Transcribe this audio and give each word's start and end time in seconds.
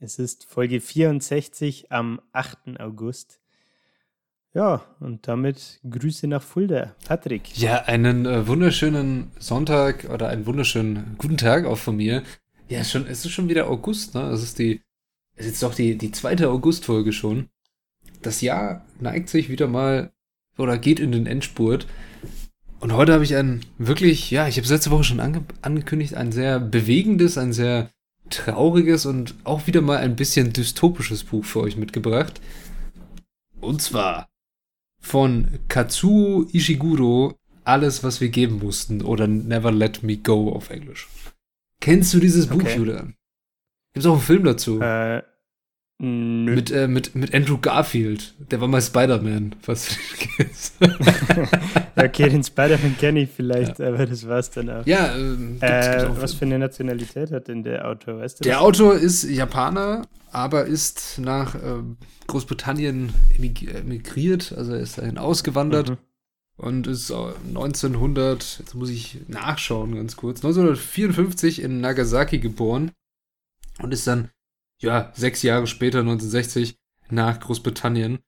Es 0.00 0.20
ist 0.20 0.44
Folge 0.44 0.80
64 0.80 1.90
am 1.90 2.20
8. 2.32 2.78
August. 2.78 3.40
Ja, 4.54 4.82
und 5.00 5.26
damit 5.26 5.80
Grüße 5.88 6.28
nach 6.28 6.42
Fulda. 6.42 6.94
Patrick. 7.04 7.58
Ja, 7.58 7.82
einen 7.82 8.24
äh, 8.24 8.46
wunderschönen 8.46 9.32
Sonntag 9.40 10.08
oder 10.08 10.28
einen 10.28 10.46
wunderschönen 10.46 11.16
guten 11.18 11.36
Tag 11.36 11.64
auch 11.64 11.78
von 11.78 11.96
mir. 11.96 12.22
Ja, 12.68 12.84
schon, 12.84 13.06
es 13.08 13.24
ist 13.24 13.32
schon 13.32 13.48
wieder 13.48 13.68
August, 13.68 14.14
ne? 14.14 14.22
Es 14.30 14.44
ist 14.44 14.60
die, 14.60 14.82
es 15.34 15.46
ist 15.46 15.62
doch 15.64 15.74
die, 15.74 15.98
die 15.98 16.12
zweite 16.12 16.48
Augustfolge 16.48 17.12
schon. 17.12 17.48
Das 18.22 18.40
Jahr 18.40 18.84
neigt 19.00 19.28
sich 19.28 19.48
wieder 19.48 19.66
mal 19.66 20.12
oder 20.56 20.78
geht 20.78 21.00
in 21.00 21.10
den 21.10 21.26
Endspurt. 21.26 21.88
Und 22.78 22.92
heute 22.92 23.12
habe 23.14 23.24
ich 23.24 23.34
ein 23.34 23.62
wirklich, 23.78 24.30
ja, 24.30 24.46
ich 24.46 24.58
habe 24.58 24.64
es 24.64 24.70
letzte 24.70 24.92
Woche 24.92 25.04
schon 25.04 25.18
ange 25.18 25.44
angekündigt, 25.60 26.14
ein 26.14 26.30
sehr 26.30 26.60
bewegendes, 26.60 27.36
ein 27.36 27.52
sehr 27.52 27.90
trauriges 28.30 29.06
und 29.06 29.34
auch 29.44 29.66
wieder 29.66 29.80
mal 29.80 29.98
ein 29.98 30.16
bisschen 30.16 30.52
dystopisches 30.52 31.24
Buch 31.24 31.44
für 31.44 31.60
euch 31.60 31.76
mitgebracht. 31.76 32.40
Und 33.60 33.82
zwar 33.82 34.28
von 35.00 35.48
Katsuo 35.68 36.46
Ishiguro, 36.52 37.34
Alles, 37.64 38.02
was 38.02 38.20
wir 38.20 38.28
geben 38.30 38.58
mussten 38.60 39.02
oder 39.02 39.26
Never 39.26 39.70
Let 39.72 40.02
Me 40.02 40.16
Go 40.16 40.52
auf 40.52 40.70
Englisch. 40.70 41.08
Kennst 41.80 42.14
du 42.14 42.18
dieses 42.20 42.46
Buch, 42.46 42.56
Okay. 42.62 42.76
Julian? 42.76 43.14
Gibt's 43.92 44.06
auch 44.06 44.14
einen 44.14 44.22
Film 44.22 44.44
dazu? 44.44 44.80
Äh, 44.80 45.22
nö. 45.98 46.54
Mit, 46.54 46.70
äh, 46.70 46.86
mit, 46.88 47.14
mit 47.14 47.34
Andrew 47.34 47.58
Garfield. 47.58 48.34
Der 48.50 48.60
war 48.60 48.68
mal 48.68 48.80
Spider-Man, 48.82 49.56
was 49.66 49.88
du 49.88 49.94
kennst. 50.36 50.74
okay, 51.96 52.28
den 52.28 52.42
Spider-Man 52.44 52.96
kenne 52.98 53.20
ich 53.22 53.30
vielleicht, 53.30 53.80
aber 53.80 54.06
das 54.06 54.26
war's 54.26 54.50
dann 54.50 54.70
auch. 54.70 54.86
ja, 54.86 55.14
ähm, 55.16 55.58
gibt's, 55.60 55.62
äh, 55.62 55.90
gibt's 55.90 56.04
auch 56.04 56.22
was 56.22 56.34
für 56.34 56.44
eine 56.44 56.58
Nationalität 56.58 57.30
hat 57.32 57.48
denn 57.48 57.62
der 57.62 57.86
Autor? 57.88 58.18
Weißt 58.18 58.40
du 58.40 58.44
Der 58.44 58.54
das? 58.54 58.62
Autor 58.62 58.94
ist 58.94 59.24
Japaner, 59.24 60.02
aber 60.30 60.66
ist 60.66 61.18
nach 61.18 61.54
ähm, 61.54 61.96
Großbritannien 62.26 63.12
emig- 63.36 63.68
emigriert, 63.74 64.52
also 64.56 64.72
er 64.74 64.80
ist 64.80 64.98
dahin 64.98 65.18
ausgewandert 65.18 65.90
Mhm. 65.90 65.96
und 66.58 66.86
ist 66.86 67.10
äh, 67.10 67.14
1900, 67.48 68.58
jetzt 68.60 68.74
muss 68.74 68.90
ich 68.90 69.18
nachschauen 69.28 69.94
ganz 69.94 70.16
kurz, 70.16 70.38
1954 70.44 71.62
in 71.62 71.80
Nagasaki 71.80 72.38
geboren 72.38 72.90
und 73.80 73.92
ist 73.92 74.06
dann, 74.06 74.28
ja, 74.80 75.12
sechs 75.14 75.42
Jahre 75.42 75.66
später, 75.66 76.00
1960, 76.00 76.76
nach 77.10 77.40
Großbritannien 77.40 78.18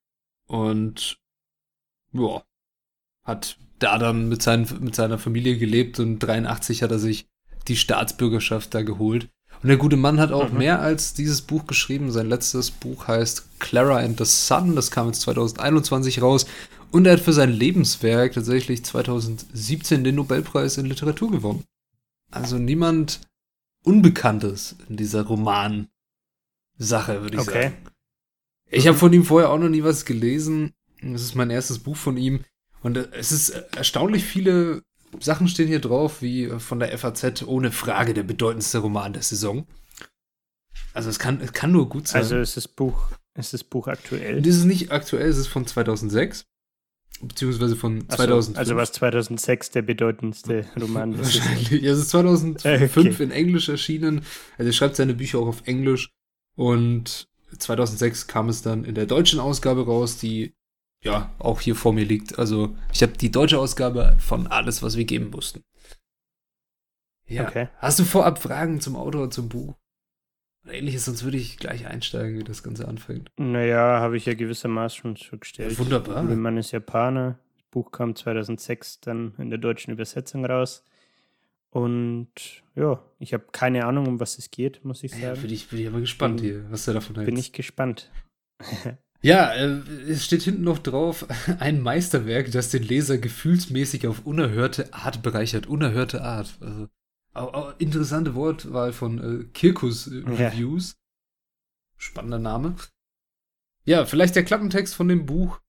und, 0.46 1.18
ja, 2.12 2.42
hat 3.24 3.58
da 3.78 3.98
dann 3.98 4.28
mit, 4.28 4.42
seinen, 4.42 4.66
mit 4.80 4.94
seiner 4.94 5.18
Familie 5.18 5.56
gelebt 5.58 6.00
und 6.00 6.18
83 6.18 6.82
hat 6.82 6.90
er 6.90 6.98
sich 6.98 7.28
die 7.68 7.76
Staatsbürgerschaft 7.76 8.74
da 8.74 8.82
geholt. 8.82 9.28
Und 9.62 9.68
der 9.68 9.76
gute 9.76 9.96
Mann 9.96 10.18
hat 10.20 10.32
auch 10.32 10.50
Mhm. 10.50 10.58
mehr 10.58 10.80
als 10.80 11.12
dieses 11.12 11.42
Buch 11.42 11.66
geschrieben. 11.66 12.10
Sein 12.10 12.28
letztes 12.28 12.70
Buch 12.70 13.08
heißt 13.08 13.58
Clara 13.60 13.98
and 13.98 14.18
the 14.18 14.24
Sun. 14.24 14.74
Das 14.74 14.90
kam 14.90 15.06
jetzt 15.08 15.20
2021 15.22 16.22
raus. 16.22 16.46
Und 16.90 17.06
er 17.06 17.14
hat 17.14 17.20
für 17.20 17.32
sein 17.32 17.50
Lebenswerk 17.52 18.32
tatsächlich 18.32 18.84
2017 18.84 20.02
den 20.02 20.14
Nobelpreis 20.14 20.78
in 20.78 20.86
Literatur 20.86 21.30
gewonnen. 21.30 21.64
Also 22.30 22.58
niemand 22.58 23.20
Unbekanntes 23.84 24.76
in 24.88 24.96
dieser 24.96 25.24
Roman-Sache, 26.80 27.22
würde 27.22 27.36
ich 27.36 27.42
Okay. 27.42 27.62
sagen. 27.62 27.74
Ich 28.72 28.86
habe 28.86 28.96
von 28.96 29.12
ihm 29.12 29.24
vorher 29.24 29.50
auch 29.50 29.58
noch 29.58 29.68
nie 29.68 29.82
was 29.82 30.04
gelesen. 30.04 30.72
Das 31.02 31.22
ist 31.22 31.34
mein 31.34 31.50
erstes 31.50 31.78
Buch 31.80 31.96
von 31.96 32.16
ihm. 32.16 32.44
Und 32.82 32.96
äh, 32.96 33.08
es 33.12 33.32
ist 33.32 33.50
erstaunlich 33.76 34.24
viele 34.24 34.82
Sachen 35.18 35.48
stehen 35.48 35.66
hier 35.66 35.80
drauf, 35.80 36.22
wie 36.22 36.48
von 36.60 36.78
der 36.78 36.96
FAZ 36.96 37.42
ohne 37.42 37.72
Frage 37.72 38.14
der 38.14 38.22
bedeutendste 38.22 38.78
Roman 38.78 39.12
der 39.12 39.22
Saison. 39.22 39.66
Also 40.92 41.10
es 41.10 41.18
kann, 41.18 41.40
es 41.40 41.52
kann 41.52 41.72
nur 41.72 41.88
gut 41.88 42.06
sein. 42.08 42.22
Also 42.22 42.36
ist 42.38 42.56
das 42.56 42.68
Buch, 42.68 43.08
ist 43.36 43.52
das 43.52 43.64
Buch 43.64 43.88
aktuell? 43.88 44.40
das 44.40 44.56
ist 44.56 44.64
nicht 44.64 44.92
aktuell, 44.92 45.28
es 45.28 45.36
ist 45.36 45.48
von 45.48 45.66
2006. 45.66 46.44
Beziehungsweise 47.22 47.76
von 47.76 48.02
so, 48.02 48.16
2005. 48.16 48.56
Also 48.58 48.76
war 48.76 48.90
2006 48.90 49.70
der 49.72 49.82
bedeutendste 49.82 50.64
Roman. 50.80 51.18
Wahrscheinlich. 51.18 51.70
Ja, 51.82 51.92
es 51.92 51.98
ist 51.98 52.10
2005 52.10 52.96
Okay. 52.96 53.22
in 53.22 53.30
Englisch 53.32 53.68
erschienen. 53.68 54.22
Also 54.56 54.68
er 54.70 54.72
schreibt 54.72 54.96
seine 54.96 55.14
Bücher 55.14 55.38
auch 55.40 55.48
auf 55.48 55.62
Englisch. 55.66 56.10
Und 56.60 57.26
2006 57.56 58.26
kam 58.26 58.50
es 58.50 58.60
dann 58.60 58.84
in 58.84 58.94
der 58.94 59.06
deutschen 59.06 59.40
Ausgabe 59.40 59.86
raus, 59.86 60.18
die 60.18 60.52
ja 61.02 61.34
auch 61.38 61.62
hier 61.62 61.74
vor 61.74 61.94
mir 61.94 62.04
liegt. 62.04 62.38
Also 62.38 62.76
ich 62.92 63.02
habe 63.02 63.14
die 63.14 63.30
deutsche 63.30 63.58
Ausgabe 63.58 64.18
von 64.18 64.46
alles, 64.46 64.82
was 64.82 64.98
wir 64.98 65.06
geben 65.06 65.30
mussten. 65.30 65.64
Ja. 67.26 67.48
Okay. 67.48 67.68
Hast 67.78 67.98
du 67.98 68.04
vorab 68.04 68.42
Fragen 68.42 68.82
zum 68.82 68.94
Autor, 68.94 69.30
zum 69.30 69.48
Buch? 69.48 69.74
Oder 70.64 70.74
ähnliches, 70.74 71.06
sonst 71.06 71.24
würde 71.24 71.38
ich 71.38 71.56
gleich 71.56 71.86
einsteigen, 71.86 72.38
wie 72.38 72.44
das 72.44 72.62
Ganze 72.62 72.86
anfängt. 72.86 73.30
Naja, 73.38 74.00
habe 74.00 74.18
ich 74.18 74.26
ja 74.26 74.34
gewissermaßen 74.34 75.16
schon 75.16 75.40
gestellt. 75.40 75.72
Ja, 75.72 75.78
wunderbar. 75.78 76.26
Der 76.26 76.36
Mann 76.36 76.58
ist 76.58 76.72
Japaner. 76.72 77.38
Das 77.56 77.64
Buch 77.70 77.90
kam 77.90 78.14
2006 78.14 79.00
dann 79.00 79.32
in 79.38 79.48
der 79.48 79.58
deutschen 79.58 79.94
Übersetzung 79.94 80.44
raus. 80.44 80.84
Und 81.70 82.28
ja, 82.74 83.00
ich 83.20 83.32
habe 83.32 83.44
keine 83.52 83.86
Ahnung, 83.86 84.06
um 84.08 84.20
was 84.20 84.38
es 84.38 84.50
geht, 84.50 84.84
muss 84.84 85.02
ich 85.04 85.12
Ja, 85.12 85.34
sagen. 85.34 85.42
bin 85.42 85.50
ich, 85.52 85.68
bin 85.68 85.78
ich 85.78 85.86
aber 85.86 86.00
gespannt 86.00 86.36
Bin- 86.40 86.44
hier, 86.44 86.70
was 86.70 86.84
du 86.84 86.92
davon 86.92 87.14
hältst. 87.16 87.26
Bin 87.30 87.36
ich 87.38 87.52
gespannt. 87.52 88.10
Ja, 89.22 89.52
äh, 89.52 89.82
es 90.08 90.24
steht 90.24 90.40
hinten 90.40 90.62
noch 90.62 90.78
drauf, 90.78 91.26
ein 91.60 91.82
Meisterwerk, 91.82 92.50
das 92.52 92.70
den 92.70 92.82
Leser 92.82 93.18
gefühlsmäßig 93.18 94.06
auf 94.06 94.24
unerhörte 94.24 94.94
Art 94.94 95.22
bereichert. 95.22 95.66
Unerhörte 95.66 96.22
Art. 96.22 96.56
Also, 96.62 96.88
au, 97.34 97.48
au, 97.52 97.70
interessante 97.76 98.34
Wortwahl 98.34 98.94
von 98.94 99.42
äh, 99.42 99.44
Kirkus 99.52 100.06
äh, 100.06 100.20
Ja. 100.20 100.48
Reviews. 100.48 100.96
Spannender 101.98 102.38
Name. 102.38 102.76
Ja, 103.84 104.06
vielleicht 104.06 104.36
der 104.36 104.44
Klappentext 104.44 104.94
von 104.94 105.08
dem 105.08 105.26
Buch. 105.26 105.60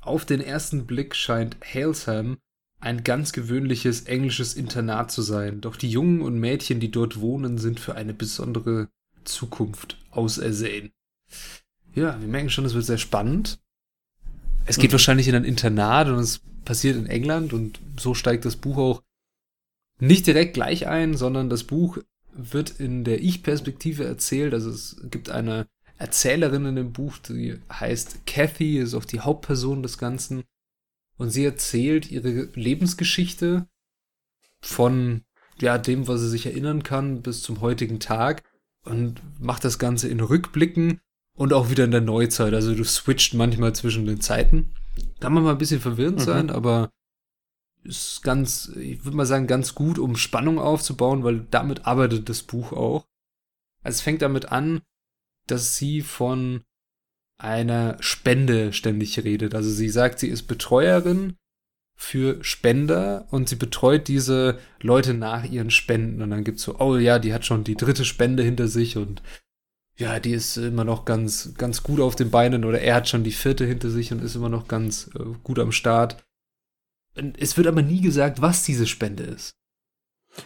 Auf 0.00 0.24
den 0.24 0.40
ersten 0.40 0.84
Blick 0.84 1.14
scheint 1.14 1.56
Halesham 1.64 2.38
ein 2.84 3.02
ganz 3.02 3.32
gewöhnliches 3.32 4.02
englisches 4.02 4.54
Internat 4.54 5.10
zu 5.10 5.22
sein. 5.22 5.60
Doch 5.60 5.76
die 5.76 5.90
Jungen 5.90 6.20
und 6.20 6.38
Mädchen, 6.38 6.80
die 6.80 6.90
dort 6.90 7.20
wohnen, 7.20 7.58
sind 7.58 7.80
für 7.80 7.94
eine 7.94 8.14
besondere 8.14 8.88
Zukunft 9.24 9.96
ausersehen. 10.10 10.92
Ja, 11.94 12.20
wir 12.20 12.28
merken 12.28 12.50
schon, 12.50 12.64
es 12.64 12.74
wird 12.74 12.84
sehr 12.84 12.98
spannend. 12.98 13.58
Es 14.66 14.76
geht 14.76 14.90
Mhm. 14.90 14.94
wahrscheinlich 14.94 15.28
in 15.28 15.34
ein 15.34 15.44
Internat 15.44 16.08
und 16.08 16.18
es 16.18 16.40
passiert 16.64 16.96
in 16.96 17.06
England 17.06 17.52
und 17.52 17.80
so 17.98 18.14
steigt 18.14 18.44
das 18.44 18.56
Buch 18.56 18.76
auch 18.76 19.02
nicht 20.00 20.26
direkt 20.26 20.54
gleich 20.54 20.86
ein, 20.86 21.16
sondern 21.16 21.48
das 21.48 21.64
Buch 21.64 21.98
wird 22.34 22.80
in 22.80 23.04
der 23.04 23.22
Ich-Perspektive 23.22 24.04
erzählt. 24.04 24.52
Also 24.52 24.70
es 24.70 24.96
gibt 25.10 25.30
eine 25.30 25.66
Erzählerin 25.98 26.66
in 26.66 26.76
dem 26.76 26.92
Buch, 26.92 27.16
die 27.18 27.58
heißt 27.72 28.26
Kathy, 28.26 28.78
ist 28.78 28.94
auch 28.94 29.04
die 29.04 29.20
Hauptperson 29.20 29.82
des 29.82 29.96
Ganzen. 29.98 30.42
Und 31.16 31.30
sie 31.30 31.44
erzählt 31.44 32.10
ihre 32.10 32.48
Lebensgeschichte 32.54 33.68
von 34.60 35.22
ja, 35.60 35.78
dem, 35.78 36.08
was 36.08 36.20
sie 36.20 36.28
sich 36.28 36.46
erinnern 36.46 36.82
kann, 36.82 37.22
bis 37.22 37.42
zum 37.42 37.60
heutigen 37.60 38.00
Tag 38.00 38.42
und 38.84 39.22
macht 39.40 39.64
das 39.64 39.78
Ganze 39.78 40.08
in 40.08 40.20
Rückblicken 40.20 41.00
und 41.36 41.52
auch 41.52 41.70
wieder 41.70 41.84
in 41.84 41.92
der 41.92 42.00
Neuzeit. 42.00 42.54
Also 42.54 42.74
du 42.74 42.84
switcht 42.84 43.34
manchmal 43.34 43.74
zwischen 43.74 44.06
den 44.06 44.20
Zeiten. 44.20 44.74
Kann 45.20 45.32
man 45.32 45.44
mal 45.44 45.52
ein 45.52 45.58
bisschen 45.58 45.80
verwirrend 45.80 46.18
Mhm. 46.18 46.24
sein, 46.24 46.50
aber 46.50 46.90
ist 47.84 48.22
ganz, 48.22 48.68
ich 48.76 49.04
würde 49.04 49.16
mal 49.16 49.26
sagen, 49.26 49.46
ganz 49.46 49.74
gut, 49.74 49.98
um 49.98 50.16
Spannung 50.16 50.58
aufzubauen, 50.58 51.22
weil 51.22 51.46
damit 51.50 51.86
arbeitet 51.86 52.28
das 52.28 52.42
Buch 52.42 52.72
auch. 52.72 53.06
Also 53.82 53.96
es 53.96 54.00
fängt 54.00 54.22
damit 54.22 54.46
an, 54.50 54.80
dass 55.46 55.76
sie 55.76 56.00
von 56.00 56.62
einer 57.44 57.96
Spende 58.00 58.72
ständig 58.72 59.22
redet. 59.22 59.54
Also 59.54 59.70
sie 59.70 59.88
sagt, 59.88 60.18
sie 60.18 60.28
ist 60.28 60.44
Betreuerin 60.44 61.36
für 61.96 62.42
Spender 62.42 63.26
und 63.30 63.48
sie 63.48 63.56
betreut 63.56 64.08
diese 64.08 64.58
Leute 64.80 65.14
nach 65.14 65.44
ihren 65.44 65.70
Spenden. 65.70 66.22
Und 66.22 66.30
dann 66.30 66.44
gibt's 66.44 66.62
so, 66.62 66.80
oh 66.80 66.96
ja, 66.96 67.18
die 67.18 67.32
hat 67.32 67.44
schon 67.44 67.62
die 67.62 67.76
dritte 67.76 68.04
Spende 68.04 68.42
hinter 68.42 68.66
sich 68.66 68.96
und 68.96 69.22
ja, 69.96 70.18
die 70.18 70.32
ist 70.32 70.56
immer 70.56 70.84
noch 70.84 71.04
ganz, 71.04 71.54
ganz 71.56 71.84
gut 71.84 72.00
auf 72.00 72.16
den 72.16 72.30
Beinen 72.30 72.64
oder 72.64 72.80
er 72.80 72.96
hat 72.96 73.08
schon 73.08 73.22
die 73.22 73.30
vierte 73.30 73.64
hinter 73.64 73.90
sich 73.90 74.10
und 74.10 74.22
ist 74.22 74.34
immer 74.34 74.48
noch 74.48 74.66
ganz 74.66 75.08
äh, 75.14 75.22
gut 75.44 75.60
am 75.60 75.70
Start. 75.70 76.24
Es 77.38 77.56
wird 77.56 77.68
aber 77.68 77.82
nie 77.82 78.00
gesagt, 78.00 78.40
was 78.40 78.64
diese 78.64 78.88
Spende 78.88 79.22
ist. 79.22 79.54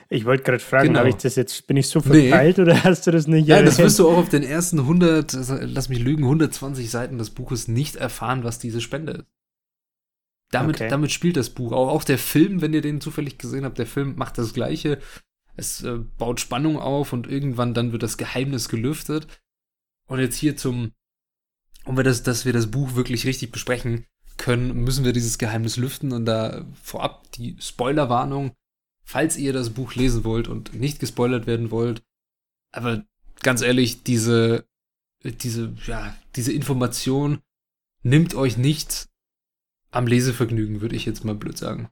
Ich 0.08 0.25
wollte 0.25 0.43
gerade 0.44 0.58
fragen, 0.58 0.88
Genau. 0.88 1.00
habe 1.00 1.08
ich 1.08 1.17
das 1.17 1.37
jetzt, 1.37 1.67
bin 1.67 1.76
ich 1.76 1.88
so 1.88 2.00
Nee. 2.05 2.29
verpeilt 2.29 2.58
oder 2.58 2.75
hast 2.85 3.06
du 3.06 3.11
das 3.11 3.26
nicht 3.26 3.46
Ja, 3.49 3.62
das 3.62 3.79
wirst 3.79 3.99
du 3.99 4.08
auch 4.08 4.17
auf 4.19 4.29
den 4.29 4.43
ersten 4.43 4.81
100, 4.81 5.32
lass 5.62 5.88
mich 5.88 5.99
lügen, 6.00 6.25
120 6.25 6.90
Seiten 6.90 7.19
des 7.19 7.31
Buches 7.31 7.69
nicht 7.69 7.96
erfahren, 7.96 8.44
was 8.44 8.58
diese 8.58 8.81
Spende 8.81 9.12
ist. 9.12 9.26
Damit, 10.50 10.76
Okay. 10.76 10.88
damit 10.88 11.12
spielt 11.12 11.37
das 11.37 11.50
Buch. 11.50 11.73
Auch, 11.73 11.88
auch 11.88 12.05
der 12.05 12.19
Film, 12.19 12.61
wenn 12.62 12.73
ihr 12.73 12.81
den 12.81 13.00
zufällig 13.00 13.37
gesehen 13.38 13.64
habt, 13.64 13.79
der 13.79 13.87
Film 13.87 14.14
macht 14.17 14.38
das 14.38 14.55
Gleiche. 14.55 14.99
Es 15.56 15.82
äh, 15.82 15.99
baut 16.17 16.40
Spannung 16.40 16.79
auf 16.79 17.12
und 17.12 17.26
irgendwann 17.26 17.75
dann 17.75 17.93
wird 17.93 18.02
das 18.02 18.17
Geheimnis 18.17 18.69
gelüftet. 18.69 19.26
Und 20.06 20.20
jetzt 20.20 20.37
hier 20.37 20.56
zum, 20.56 20.93
um 21.85 21.96
wir 21.99 22.05
das, 22.05 22.23
dass 22.23 22.46
wir 22.46 22.55
das 22.55 22.70
Buch 22.70 22.94
wirklich 22.94 23.26
richtig 23.26 23.52
besprechen 23.52 24.06
können, 24.38 24.85
müssen 24.85 25.05
wir 25.05 25.12
dieses 25.12 25.37
Geheimnis 25.37 25.76
lüften 25.76 26.12
und 26.12 26.25
da 26.25 26.64
vorab 26.82 27.31
die 27.32 27.56
Spoilerwarnung, 27.61 28.52
falls 29.09 29.39
ihr 29.39 29.55
das 29.55 29.71
Buch 29.71 29.95
lesen 29.95 30.23
wollt 30.23 30.49
und 30.49 30.75
nicht 30.75 31.01
gespoilert 31.01 31.47
werden 31.47 31.71
wollt. 31.71 32.03
Aber 32.73 33.07
ganz 33.41 33.63
ehrlich, 33.63 34.03
diese, 34.03 34.67
diese, 35.25 35.73
ja, 35.87 36.15
diese 36.37 36.53
Information 36.53 37.41
nimmt 38.03 38.35
euch 38.35 38.59
nicht 38.59 39.09
am 39.91 40.07
Lesevergnügen, 40.07 40.83
würde 40.83 40.95
ich 40.95 41.07
jetzt 41.07 41.25
mal 41.25 41.35
blöd 41.35 41.57
sagen. 41.57 41.89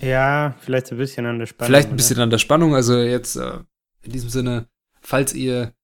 Ja, 0.00 0.56
vielleicht 0.60 0.90
ein 0.90 0.96
bisschen 0.96 1.26
an 1.26 1.38
der 1.38 1.46
Spannung. 1.46 1.68
Vielleicht 1.68 1.88
ein 1.88 1.90
oder? 1.90 1.96
bisschen 1.96 2.20
an 2.20 2.30
der 2.30 2.38
Spannung, 2.38 2.74
also 2.74 2.96
jetzt 2.96 3.36
äh, 3.36 3.58
in 4.00 4.12
diesem 4.12 4.30
Sinne, 4.30 4.68
falls 5.02 5.34
ihr 5.34 5.74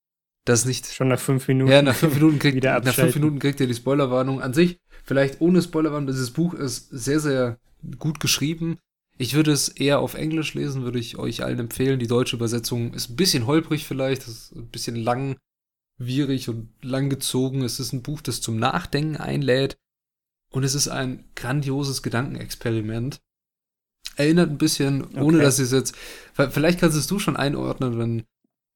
das 0.47 0.65
nicht 0.65 0.87
Schon 0.87 1.09
nach 1.09 1.21
fünf 1.21 1.47
Minuten. 1.47 1.71
Ja, 1.71 1.83
nach 1.83 1.95
fünf 1.95 2.15
Minuten 2.15 2.39
kriegt, 2.39 2.57
wieder 2.57 2.81
nach 2.81 2.95
fünf. 2.95 3.15
Minuten 3.17 3.39
kriegt 3.39 3.61
ihr 3.61 3.67
die 3.67 3.75
Spoilerwarnung. 3.75 4.41
An 4.41 4.55
sich, 4.55 4.81
vielleicht 5.05 5.43
ohne 5.43 5.61
Spoilerwarnung, 5.61 6.07
dieses 6.07 6.31
Buch 6.31 6.55
ist 6.55 6.89
sehr, 6.89 7.21
sehr 7.21 7.59
gut 7.99 8.19
geschrieben. 8.19 8.79
Ich 9.19 9.35
würde 9.35 9.53
es 9.53 9.69
eher 9.69 10.01
auf 10.01 10.15
Englisch 10.15 10.55
lesen, 10.55 10.83
würde 10.83 10.99
ich 10.99 11.19
euch 11.19 11.45
allen 11.45 11.59
empfehlen. 11.61 11.99
Die 11.99 12.07
deutsche 12.07 12.37
Übersetzung 12.37 12.95
ist 12.95 13.11
ein 13.11 13.17
bisschen 13.17 13.47
holprig 13.47 13.87
vielleicht, 13.87 14.27
ist 14.27 14.53
ein 14.53 14.69
bisschen 14.69 14.97
langwierig 14.97 16.49
und 16.49 16.71
langgezogen. 16.83 17.63
Es 17.63 17.79
ist 17.79 17.93
ein 17.93 18.03
Buch, 18.03 18.21
das 18.21 18.41
zum 18.41 18.57
Nachdenken 18.57 19.17
einlädt. 19.17 19.77
Und 20.51 20.65
es 20.65 20.75
ist 20.75 20.89
ein 20.89 21.25
grandioses 21.35 22.03
Gedankenexperiment. 22.03 23.21
Erinnert 24.17 24.51
ein 24.51 24.59
bisschen, 24.59 25.05
ohne 25.15 25.39
Okay. 25.39 25.43
dass 25.45 25.59
ich 25.59 25.67
es 25.67 25.73
jetzt. 25.73 25.97
Vielleicht 26.35 26.81
kannst 26.81 26.99
es 26.99 27.07
du 27.07 27.19
schon 27.19 27.37
einordnen, 27.37 27.99
wenn, 27.99 28.25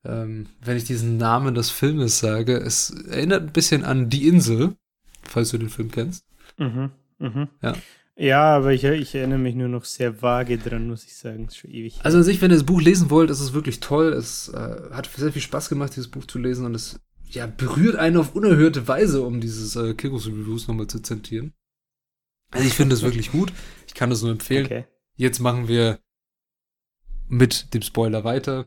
ähm, 0.04 0.46
wenn 0.62 0.76
ich 0.78 0.84
diesen 0.84 1.18
Namen 1.18 1.54
des 1.54 1.70
Filmes 1.70 2.18
sage. 2.18 2.56
Es 2.56 2.90
erinnert 2.90 3.42
ein 3.42 3.52
bisschen 3.52 3.84
an 3.84 4.08
Die 4.08 4.26
Insel, 4.28 4.76
falls 5.22 5.50
du 5.50 5.58
den 5.58 5.68
Film 5.68 5.90
kennst. 5.90 6.24
Mhm, 6.56 6.90
mhm. 7.18 7.48
Ja. 7.60 7.74
Ja, 8.18 8.56
aber 8.56 8.72
ich, 8.72 8.82
ich 8.84 9.14
erinnere 9.14 9.38
mich 9.38 9.54
nur 9.54 9.68
noch 9.68 9.84
sehr 9.84 10.22
vage 10.22 10.56
dran, 10.56 10.88
muss 10.88 11.04
ich 11.04 11.14
sagen. 11.14 11.46
Ist 11.46 11.58
schon 11.58 11.70
ewig. 11.70 11.98
Also 12.02 12.18
an 12.18 12.24
sich, 12.24 12.40
wenn 12.40 12.50
ihr 12.50 12.56
das 12.56 12.64
Buch 12.64 12.80
lesen 12.80 13.10
wollt, 13.10 13.28
ist 13.28 13.40
es 13.40 13.52
wirklich 13.52 13.80
toll. 13.80 14.14
Es 14.14 14.48
äh, 14.48 14.90
hat 14.90 15.10
sehr 15.14 15.32
viel 15.32 15.42
Spaß 15.42 15.68
gemacht, 15.68 15.94
dieses 15.94 16.10
Buch 16.10 16.24
zu 16.24 16.38
lesen 16.38 16.64
und 16.64 16.74
es 16.74 16.98
ja, 17.28 17.46
berührt 17.46 17.96
einen 17.96 18.16
auf 18.16 18.34
unerhörte 18.34 18.88
Weise, 18.88 19.22
um 19.22 19.40
dieses 19.40 19.76
äh, 19.76 19.92
Kirkus 19.94 20.26
Reviews 20.26 20.66
nochmal 20.66 20.86
zu 20.86 21.00
zitieren. 21.00 21.52
Also 22.50 22.66
ich 22.66 22.74
finde 22.74 22.94
es 22.94 23.02
wirklich 23.02 23.32
gut. 23.32 23.52
Ich 23.86 23.94
kann 23.94 24.10
es 24.10 24.22
nur 24.22 24.30
empfehlen. 24.30 24.66
okay. 24.66 24.84
Jetzt 25.16 25.40
machen 25.40 25.68
wir 25.68 25.98
mit 27.28 27.74
dem 27.74 27.82
Spoiler 27.82 28.24
weiter. 28.24 28.66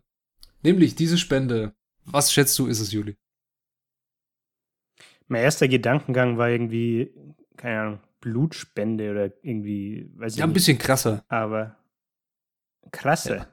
Nämlich 0.62 0.96
diese 0.96 1.18
Spende. 1.18 1.74
Was 2.06 2.34
schätzt 2.34 2.58
du, 2.60 2.68
ist 2.68 2.80
es, 2.80 2.92
Juli? 2.92 3.16
Mein 5.28 5.44
erster 5.44 5.68
Gedankengang 5.68 6.38
war 6.38 6.50
irgendwie, 6.50 7.14
keine 7.56 7.82
Ahnung, 7.82 8.00
Blutspende 8.22 9.12
oder 9.12 9.26
irgendwie, 9.44 10.12
weiß 10.16 10.34
ich 10.34 10.40
Ja, 10.40 10.46
ein 10.46 10.50
nicht. 10.50 10.56
bisschen 10.56 10.78
krasser. 10.78 11.24
Aber 11.28 11.78
krasse. 12.92 13.36
Ja. 13.36 13.48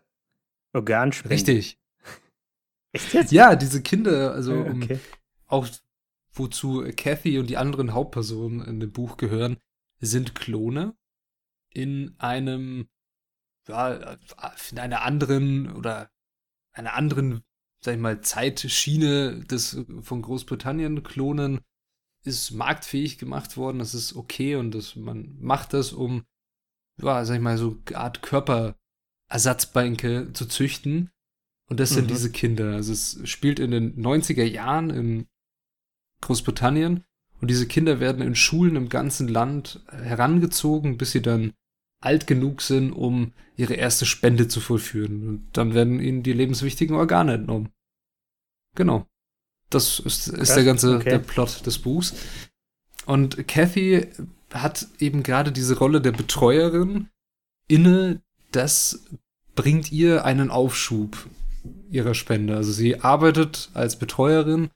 Organspende. 0.72 1.34
Richtig. 1.34 1.78
Echt 2.92 3.14
jetzt? 3.14 3.32
Ja, 3.32 3.56
diese 3.56 3.82
Kinder, 3.82 4.32
also 4.32 4.54
Ja, 4.54 4.70
um, 4.70 4.82
okay. 4.82 4.98
auch 5.46 5.68
wozu 6.32 6.84
Kathy 6.96 7.38
und 7.38 7.48
die 7.48 7.56
anderen 7.56 7.94
Hauptpersonen 7.94 8.62
in 8.62 8.80
dem 8.80 8.92
Buch 8.92 9.16
gehören, 9.16 9.56
sind 10.00 10.34
Klone 10.34 10.94
in 11.70 12.14
einem, 12.18 12.88
ja, 13.68 14.16
in 14.70 14.78
einer 14.78 15.02
anderen 15.02 15.74
oder 15.74 16.10
einer 16.72 16.94
anderen, 16.94 17.42
sag 17.80 17.94
ich 17.94 18.00
mal, 18.00 18.20
Zeitschiene 18.20 19.44
des 19.44 19.78
von 20.00 20.20
Großbritannien 20.22 21.02
Klonen 21.02 21.60
ist 22.26 22.50
marktfähig 22.52 23.18
gemacht 23.18 23.56
worden. 23.56 23.78
Das 23.78 23.94
ist 23.94 24.16
okay 24.16 24.56
und 24.56 24.72
das, 24.72 24.96
man 24.96 25.36
macht 25.40 25.72
das, 25.72 25.92
um, 25.92 26.24
ja, 27.02 27.24
sag 27.24 27.36
ich 27.36 27.42
mal, 27.42 27.58
so 27.58 27.78
eine 27.86 27.98
Art 27.98 28.22
Körperersatzbänke 28.22 30.32
zu 30.32 30.46
züchten. 30.46 31.10
Und 31.68 31.80
das 31.80 31.90
sind 31.90 32.04
Mhm. 32.04 32.08
diese 32.08 32.30
Kinder. 32.30 32.74
Also 32.74 32.92
es 32.92 33.20
spielt 33.24 33.58
in 33.58 33.72
den 33.72 34.00
90er 34.00 34.44
Jahren 34.44 34.90
in 34.90 35.26
Großbritannien 36.20 37.04
und 37.40 37.50
diese 37.50 37.66
Kinder 37.66 38.00
werden 38.00 38.22
in 38.22 38.34
Schulen 38.34 38.76
im 38.76 38.88
ganzen 38.88 39.28
Land 39.28 39.84
herangezogen, 39.90 40.96
bis 40.96 41.12
sie 41.12 41.22
dann 41.22 41.52
alt 42.00 42.26
genug 42.26 42.62
sind, 42.62 42.92
um 42.92 43.32
ihre 43.56 43.74
erste 43.74 44.06
Spende 44.06 44.48
zu 44.48 44.60
vollführen. 44.60 45.28
Und 45.28 45.56
dann 45.56 45.74
werden 45.74 46.00
ihnen 46.00 46.22
die 46.22 46.32
lebenswichtigen 46.32 46.94
Organe 46.94 47.34
entnommen. 47.34 47.70
Genau. 48.76 49.06
Das 49.70 49.98
ist, 49.98 50.28
ist 50.28 50.56
der 50.56 50.64
ganze 50.64 50.96
okay. 50.96 51.10
der 51.10 51.18
Plot 51.18 51.66
des 51.66 51.78
Buchs. 51.78 52.14
Und 53.04 53.48
Kathy 53.48 54.06
hat 54.52 54.86
eben 54.98 55.22
gerade 55.22 55.52
diese 55.52 55.78
Rolle 55.78 56.00
der 56.00 56.12
Betreuerin 56.12 57.08
inne. 57.68 58.20
Das 58.52 59.04
bringt 59.54 59.90
ihr 59.90 60.24
einen 60.24 60.50
Aufschub 60.50 61.28
ihrer 61.90 62.14
Spende. 62.14 62.56
Also 62.56 62.72
sie 62.72 63.00
arbeitet 63.00 63.70
als 63.74 63.98
Betreuerin 63.98 64.70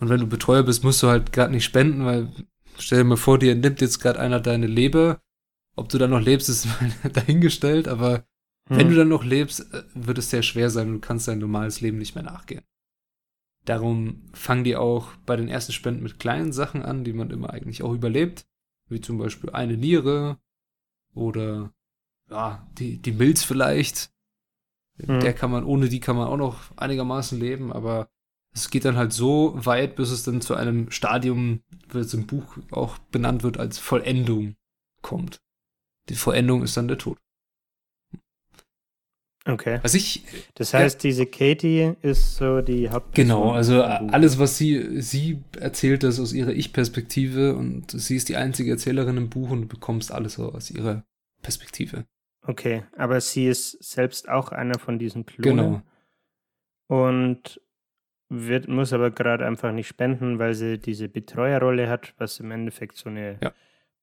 und 0.00 0.08
wenn 0.08 0.20
du 0.20 0.26
Betreuer 0.26 0.62
bist, 0.62 0.82
musst 0.82 1.02
du 1.02 1.08
halt 1.08 1.32
gerade 1.32 1.52
nicht 1.52 1.64
spenden, 1.64 2.04
weil 2.04 2.32
stell 2.78 2.98
dir 2.98 3.04
mal 3.04 3.16
vor, 3.16 3.38
dir 3.38 3.54
nimmt 3.54 3.80
jetzt 3.80 4.00
gerade 4.00 4.18
einer 4.18 4.40
deine 4.40 4.66
Leber. 4.66 5.20
Ob 5.76 5.88
du 5.88 5.98
dann 5.98 6.10
noch 6.10 6.20
lebst, 6.20 6.48
ist 6.48 6.66
mal 7.02 7.10
dahingestellt, 7.12 7.86
aber 7.86 8.24
wenn 8.68 8.86
du 8.86 8.92
Hm. 8.92 8.98
dann 8.98 9.08
noch 9.08 9.24
lebst, 9.24 9.60
äh, 9.74 9.82
wird 9.94 10.18
es 10.18 10.30
sehr 10.30 10.42
schwer 10.42 10.70
sein 10.70 10.88
und 10.88 10.94
du 10.94 11.00
kannst 11.00 11.28
dein 11.28 11.38
normales 11.38 11.80
Leben 11.80 11.98
nicht 11.98 12.14
mehr 12.14 12.24
nachgehen. 12.24 12.62
Darum 13.64 14.22
fangen 14.32 14.64
die 14.64 14.76
auch 14.76 15.14
bei 15.26 15.36
den 15.36 15.48
ersten 15.48 15.72
Spenden 15.72 16.02
mit 16.02 16.18
kleinen 16.18 16.52
Sachen 16.52 16.82
an, 16.82 17.04
die 17.04 17.12
man 17.12 17.30
immer 17.30 17.50
eigentlich 17.50 17.82
auch 17.82 17.92
überlebt, 17.92 18.46
wie 18.88 19.00
zum 19.00 19.18
Beispiel 19.18 19.50
eine 19.50 19.76
Niere 19.76 20.38
oder 21.14 21.72
ja, 22.30 22.66
die, 22.78 22.98
die 22.98 23.12
Milz 23.12 23.42
vielleicht. 23.42 24.10
Hm. 24.98 25.20
Der 25.20 25.34
kann 25.34 25.50
man, 25.50 25.64
ohne 25.64 25.88
die 25.88 26.00
kann 26.00 26.16
man 26.16 26.28
auch 26.28 26.36
noch 26.36 26.76
einigermaßen 26.76 27.38
leben, 27.38 27.72
aber 27.72 28.08
es 28.52 28.70
geht 28.70 28.84
dann 28.84 28.96
halt 28.96 29.12
so 29.12 29.54
weit, 29.54 29.94
bis 29.96 30.10
es 30.10 30.24
dann 30.24 30.40
zu 30.40 30.54
einem 30.54 30.90
Stadium, 30.90 31.62
wie 31.88 31.98
es 31.98 32.14
im 32.14 32.26
Buch 32.26 32.58
auch 32.70 32.98
benannt 32.98 33.42
wird, 33.42 33.58
als 33.58 33.78
Vollendung 33.78 34.56
kommt. 35.02 35.40
Die 36.08 36.16
Vollendung 36.16 36.62
ist 36.62 36.76
dann 36.76 36.88
der 36.88 36.98
Tod. 36.98 37.18
Okay. 39.46 39.80
Was 39.82 39.94
ich 39.94 40.24
Das 40.54 40.74
heißt, 40.74 41.02
diese 41.02 41.26
Katie 41.26 41.94
ist 42.02 42.36
so 42.36 42.60
die 42.60 42.90
Hauptperson. 42.90 43.14
Genau, 43.14 43.52
also 43.52 43.76
Buch. 43.76 44.12
alles, 44.12 44.38
was 44.38 44.58
sie, 44.58 45.00
sie 45.00 45.42
erzählt, 45.58 46.02
das 46.02 46.20
aus 46.20 46.32
ihrer 46.32 46.50
Ich-Perspektive 46.50 47.56
und 47.56 47.90
sie 47.90 48.16
ist 48.16 48.28
die 48.28 48.36
einzige 48.36 48.72
Erzählerin 48.72 49.16
im 49.16 49.30
Buch 49.30 49.50
und 49.50 49.62
du 49.62 49.68
bekommst 49.68 50.12
alles 50.12 50.34
so 50.34 50.52
aus 50.52 50.70
ihrer 50.70 51.04
Perspektive. 51.42 52.04
Okay, 52.42 52.84
aber 52.96 53.20
sie 53.20 53.46
ist 53.46 53.82
selbst 53.82 54.28
auch 54.28 54.52
einer 54.52 54.78
von 54.78 54.98
diesen 54.98 55.24
Klonen. 55.24 55.56
Genau. 55.56 55.82
Und 56.86 57.60
wird, 58.28 58.68
muss 58.68 58.92
aber 58.92 59.10
gerade 59.10 59.46
einfach 59.46 59.72
nicht 59.72 59.88
spenden, 59.88 60.38
weil 60.38 60.54
sie 60.54 60.78
diese 60.78 61.08
Betreuerrolle 61.08 61.88
hat, 61.88 62.14
was 62.18 62.40
im 62.40 62.50
Endeffekt 62.50 62.96
so 62.96 63.08
eine 63.08 63.38
Ja. 63.42 63.52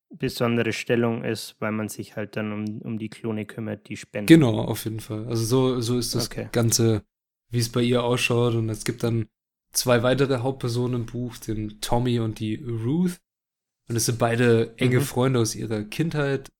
Besondere 0.09 0.73
Stellung 0.73 1.23
ist, 1.23 1.55
weil 1.59 1.71
man 1.71 1.89
sich 1.89 2.15
halt 2.15 2.35
dann 2.35 2.51
um, 2.51 2.81
um 2.81 2.97
die 2.97 3.09
Klone 3.09 3.45
kümmert, 3.45 3.89
die 3.89 3.97
spenden. 3.97 4.27
Genau, 4.27 4.59
auf 4.59 4.85
jeden 4.85 4.99
Fall. 4.99 5.25
Also 5.27 5.43
so, 5.43 5.81
so 5.81 5.97
ist 5.97 6.15
das 6.15 6.27
Okay. 6.27 6.49
Ganze, 6.51 7.03
wie 7.49 7.59
es 7.59 7.69
bei 7.69 7.81
ihr 7.81 8.03
ausschaut. 8.03 8.55
Und 8.55 8.69
es 8.69 8.85
gibt 8.85 9.03
dann 9.03 9.27
zwei 9.73 10.03
weitere 10.03 10.39
Hauptpersonen 10.39 11.01
im 11.01 11.05
Buch, 11.05 11.37
den 11.37 11.81
Tommy 11.81 12.19
und 12.19 12.39
die 12.39 12.55
Ruth. 12.55 13.17
Und 13.89 13.95
es 13.95 14.05
sind 14.05 14.19
beide 14.19 14.77
enge 14.77 14.97
Mhm. 14.99 15.03
Freunde 15.03 15.39
aus 15.39 15.55
ihrer 15.55 15.83
Kindheit, 15.83 16.51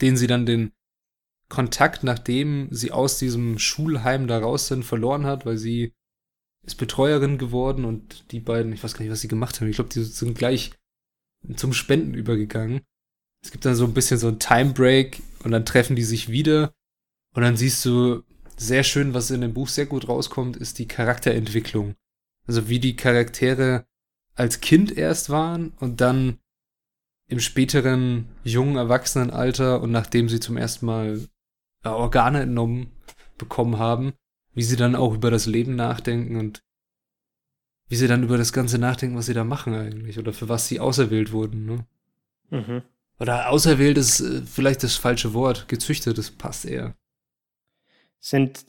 denen 0.00 0.16
sie 0.16 0.26
dann 0.26 0.46
den 0.46 0.72
Kontakt, 1.48 2.02
nachdem 2.02 2.68
sie 2.72 2.90
aus 2.90 3.18
diesem 3.18 3.58
Schulheim 3.58 4.26
da 4.26 4.38
raus 4.38 4.66
sind, 4.66 4.84
verloren 4.84 5.24
hat, 5.26 5.46
weil 5.46 5.56
sie 5.56 5.92
ist 6.64 6.74
Betreuerin 6.76 7.38
geworden 7.38 7.84
und 7.84 8.32
die 8.32 8.40
beiden, 8.40 8.72
ich 8.72 8.82
weiß 8.82 8.94
gar 8.94 9.02
nicht, 9.02 9.12
was 9.12 9.20
sie 9.20 9.28
gemacht 9.28 9.60
haben. 9.60 9.68
Ich 9.68 9.76
glaube, 9.76 9.90
die 9.90 10.02
sind 10.02 10.36
gleich 10.36 10.72
zum 11.56 11.72
Spenden 11.72 12.14
übergegangen. 12.14 12.80
Es 13.42 13.50
gibt 13.50 13.64
dann 13.64 13.74
so 13.74 13.84
ein 13.84 13.94
bisschen 13.94 14.18
so 14.18 14.28
ein 14.28 14.38
Time 14.38 14.72
Break 14.72 15.22
und 15.44 15.52
dann 15.52 15.64
treffen 15.64 15.96
die 15.96 16.04
sich 16.04 16.30
wieder 16.30 16.72
und 17.34 17.42
dann 17.42 17.56
siehst 17.56 17.84
du 17.84 18.22
sehr 18.56 18.82
schön, 18.82 19.14
was 19.14 19.30
in 19.30 19.42
dem 19.42 19.54
Buch 19.54 19.68
sehr 19.68 19.86
gut 19.86 20.08
rauskommt, 20.08 20.56
ist 20.56 20.78
die 20.78 20.88
Charakterentwicklung. 20.88 21.94
Also 22.46 22.68
wie 22.68 22.80
die 22.80 22.96
Charaktere 22.96 23.86
als 24.34 24.60
Kind 24.60 24.96
erst 24.96 25.30
waren 25.30 25.72
und 25.78 26.00
dann 26.00 26.38
im 27.28 27.40
späteren 27.40 28.28
jungen 28.44 28.76
Erwachsenenalter 28.76 29.82
und 29.82 29.90
nachdem 29.90 30.28
sie 30.28 30.40
zum 30.40 30.56
ersten 30.56 30.86
Mal 30.86 31.28
äh, 31.84 31.88
Organe 31.88 32.42
entnommen 32.42 32.92
bekommen 33.36 33.78
haben, 33.78 34.14
wie 34.54 34.62
sie 34.62 34.76
dann 34.76 34.94
auch 34.94 35.14
über 35.14 35.30
das 35.30 35.46
Leben 35.46 35.76
nachdenken 35.76 36.36
und 36.36 36.62
wie 37.88 37.96
sie 37.96 38.08
dann 38.08 38.22
über 38.22 38.38
das 38.38 38.52
Ganze 38.52 38.78
nachdenken, 38.78 39.16
was 39.16 39.26
sie 39.26 39.34
da 39.34 39.44
machen 39.44 39.74
eigentlich 39.74 40.18
oder 40.18 40.32
für 40.32 40.48
was 40.48 40.68
sie 40.68 40.80
auserwählt 40.80 41.32
wurden. 41.32 41.66
Ne? 41.66 41.86
Mhm. 42.50 42.82
Oder 43.18 43.50
auserwählt 43.50 43.96
ist 43.96 44.20
äh, 44.20 44.42
vielleicht 44.42 44.82
das 44.82 44.96
falsche 44.96 45.34
Wort. 45.34 45.68
Gezüchtet, 45.68 46.18
das 46.18 46.30
passt 46.30 46.64
eher. 46.64 46.94
Sind, 48.18 48.66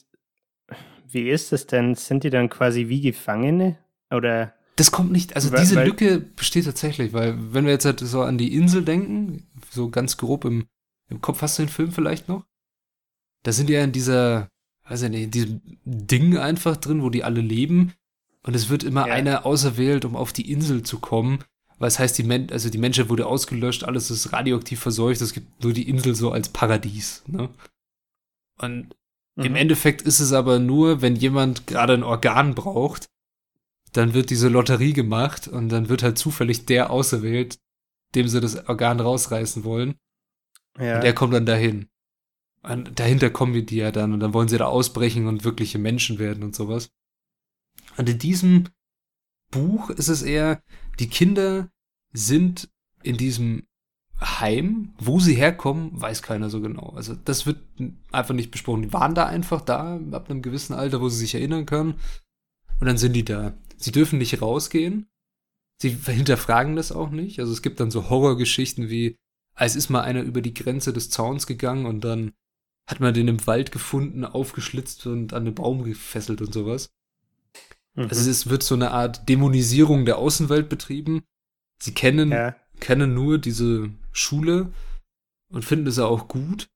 wie 1.10 1.30
ist 1.30 1.52
das 1.52 1.68
denn? 1.68 1.96
Sind 1.96 2.24
die 2.24 2.30
dann 2.30 2.50
quasi 2.50 2.88
wie 2.90 3.02
Gefangene? 3.02 3.78
Oder? 4.12 4.54
Das 4.76 4.92
kommt 4.92 5.12
nicht, 5.12 5.36
also 5.36 5.52
weil, 5.52 5.60
diese 5.60 5.76
weil, 5.76 5.88
Lücke 5.88 6.20
besteht 6.20 6.66
tatsächlich, 6.66 7.12
weil 7.12 7.36
wenn 7.52 7.66
wir 7.66 7.72
jetzt 7.72 7.86
halt 7.86 8.00
so 8.00 8.22
an 8.22 8.38
die 8.38 8.54
Insel 8.54 8.84
denken, 8.84 9.48
so 9.72 9.90
ganz 9.90 10.18
grob 10.18 10.46
im, 10.46 10.68
im 11.10 11.20
Kopf, 11.20 11.42
hast 11.42 11.58
du 11.58 11.64
den 11.64 11.70
Film 11.70 11.92
vielleicht 11.92 12.30
noch? 12.30 12.46
Da 13.42 13.52
sind 13.52 13.70
die 13.70 13.74
ja 13.74 13.84
in 13.84 13.92
dieser, 13.92 14.50
weiß 14.88 15.02
ich 15.04 15.10
nicht, 15.10 15.24
in 15.24 15.32
diesem 15.32 15.62
Ding 15.84 16.38
einfach 16.38 16.78
drin, 16.78 17.02
wo 17.02 17.10
die 17.10 17.24
alle 17.24 17.42
leben. 17.42 17.94
Und 18.48 18.56
es 18.56 18.70
wird 18.70 18.84
immer 18.84 19.08
ja. 19.08 19.14
einer 19.14 19.46
auserwählt, 19.46 20.06
um 20.06 20.16
auf 20.16 20.32
die 20.32 20.50
Insel 20.50 20.82
zu 20.82 21.00
kommen. 21.00 21.44
Weil 21.80 21.90
es 21.90 22.00
heißt, 22.00 22.18
die, 22.18 22.24
Men 22.24 22.50
also 22.50 22.70
die 22.70 22.78
Menschheit 22.78 23.10
wurde 23.10 23.28
ausgelöscht, 23.28 23.84
alles 23.84 24.10
ist 24.10 24.34
radioaktiv 24.34 24.80
verseucht, 24.80 25.22
es 25.22 25.34
gibt 25.34 25.64
nur 25.64 25.74
die 25.74 25.88
Insel 25.88 26.16
so 26.16 26.32
als 26.32 26.50
Paradies. 26.50 27.24
Ne? 27.28 27.50
Und 28.58 28.96
mhm. 29.36 29.44
im 29.44 29.56
Endeffekt 29.56 30.02
ist 30.02 30.20
es 30.20 30.34
aber 30.34 30.58
nur, 30.58 31.02
wenn 31.02 31.16
jemand 31.16 31.68
gerade 31.68 31.94
ein 31.94 32.04
Organ 32.04 32.56
braucht, 32.56 33.10
dann 33.94 34.14
wird 34.14 34.32
diese 34.32 34.48
Lotterie 34.48 34.94
gemacht 34.94 35.48
und 35.48 35.70
dann 35.70 35.90
wird 35.90 36.02
halt 36.02 36.18
zufällig 36.18 36.66
der 36.66 36.90
auserwählt, 36.90 37.60
dem 38.16 38.28
sie 38.28 38.42
das 38.42 38.68
Organ 38.68 39.00
rausreißen 39.00 39.64
wollen. 39.64 39.96
Ja. 40.80 40.96
Und 40.96 41.04
der 41.04 41.14
kommt 41.14 41.34
dann 41.34 41.46
dahin. 41.46 41.90
Und 42.64 43.00
dahinter 43.00 43.30
kommen 43.30 43.66
die 43.66 43.76
ja 43.76 43.92
dann 43.92 44.14
und 44.14 44.20
dann 44.20 44.34
wollen 44.34 44.48
sie 44.48 44.58
da 44.58 44.66
ausbrechen 44.66 45.28
und 45.28 45.44
wirkliche 45.44 45.78
Menschen 45.78 46.18
werden 46.18 46.44
und 46.44 46.56
sowas. 46.56 46.90
Und 47.98 48.10
in 48.10 48.20
diesem 48.20 48.70
Buch 49.52 49.90
ist 49.90 50.08
es 50.08 50.22
eher, 50.22 50.62
die 51.00 51.10
Kinder 51.10 51.70
sind 52.14 52.70
in 53.04 53.18
diesem 53.18 53.64
Heim, 54.20 54.94
wo 55.00 55.20
sie 55.20 55.36
herkommen, 55.36 55.92
weiß 55.94 56.24
keiner 56.24 56.50
so 56.50 56.62
genau. 56.62 56.94
Also 56.96 57.16
das 57.16 57.46
wird 57.46 57.60
einfach 58.12 58.34
nicht 58.34 58.52
besprochen. 58.52 58.82
Die 58.82 58.94
waren 58.94 59.14
da 59.14 59.26
einfach 59.26 59.62
da, 59.62 60.00
ab 60.12 60.30
einem 60.30 60.42
gewissen 60.42 60.74
Alter, 60.74 61.02
wo 61.02 61.10
sie 61.10 61.20
sich 61.20 61.36
erinnern 61.36 61.66
können. 61.66 62.00
Und 62.80 62.88
dann 62.88 62.98
sind 62.98 63.14
die 63.14 63.26
da. 63.26 63.54
Sie 63.78 63.92
dürfen 63.92 64.18
nicht 64.18 64.42
rausgehen. 64.42 65.08
Sie 65.80 65.90
hinterfragen 65.90 66.76
das 66.76 66.92
auch 66.92 67.12
nicht. 67.12 67.40
Also 67.40 67.54
es 67.54 67.62
gibt 67.62 67.80
dann 67.80 67.92
so 67.92 68.10
Horrorgeschichten 68.10 68.90
wie, 68.90 69.18
als 69.54 69.76
ist 69.76 69.90
mal 69.90 70.02
einer 70.02 70.22
über 70.22 70.42
die 70.42 70.54
Grenze 70.54 70.94
des 70.94 71.12
Zauns 71.12 71.46
gegangen 71.46 71.86
und 71.86 72.02
dann 72.02 72.34
hat 72.88 73.00
man 73.00 73.14
den 73.14 73.28
im 73.28 73.46
Wald 73.46 73.72
gefunden, 73.72 74.26
aufgeschlitzt 74.26 75.06
und 75.06 75.34
an 75.34 75.46
den 75.46 75.54
Baum 75.54 75.84
gefesselt 75.84 76.42
und 76.42 76.54
sowas. 76.54 76.90
Mhm. 77.98 78.08
Also 78.10 78.30
es 78.30 78.50
wird 78.50 78.64
so 78.64 78.76
eine 78.76 78.92
Art 78.92 79.28
Dämonisierung 79.28 80.06
der 80.06 80.18
Außenwelt 80.18 80.70
betrieben. 80.70 81.24
Sie 81.82 81.94
kennen, 81.94 82.32
ja. 82.32 82.56
kennen 82.80 83.14
nur 83.14 83.38
diese 83.40 83.90
Schule 84.12 84.72
und 85.52 85.66
finden 85.66 85.88
es 85.88 86.00
auch 86.00 86.28
gut. 86.28 86.68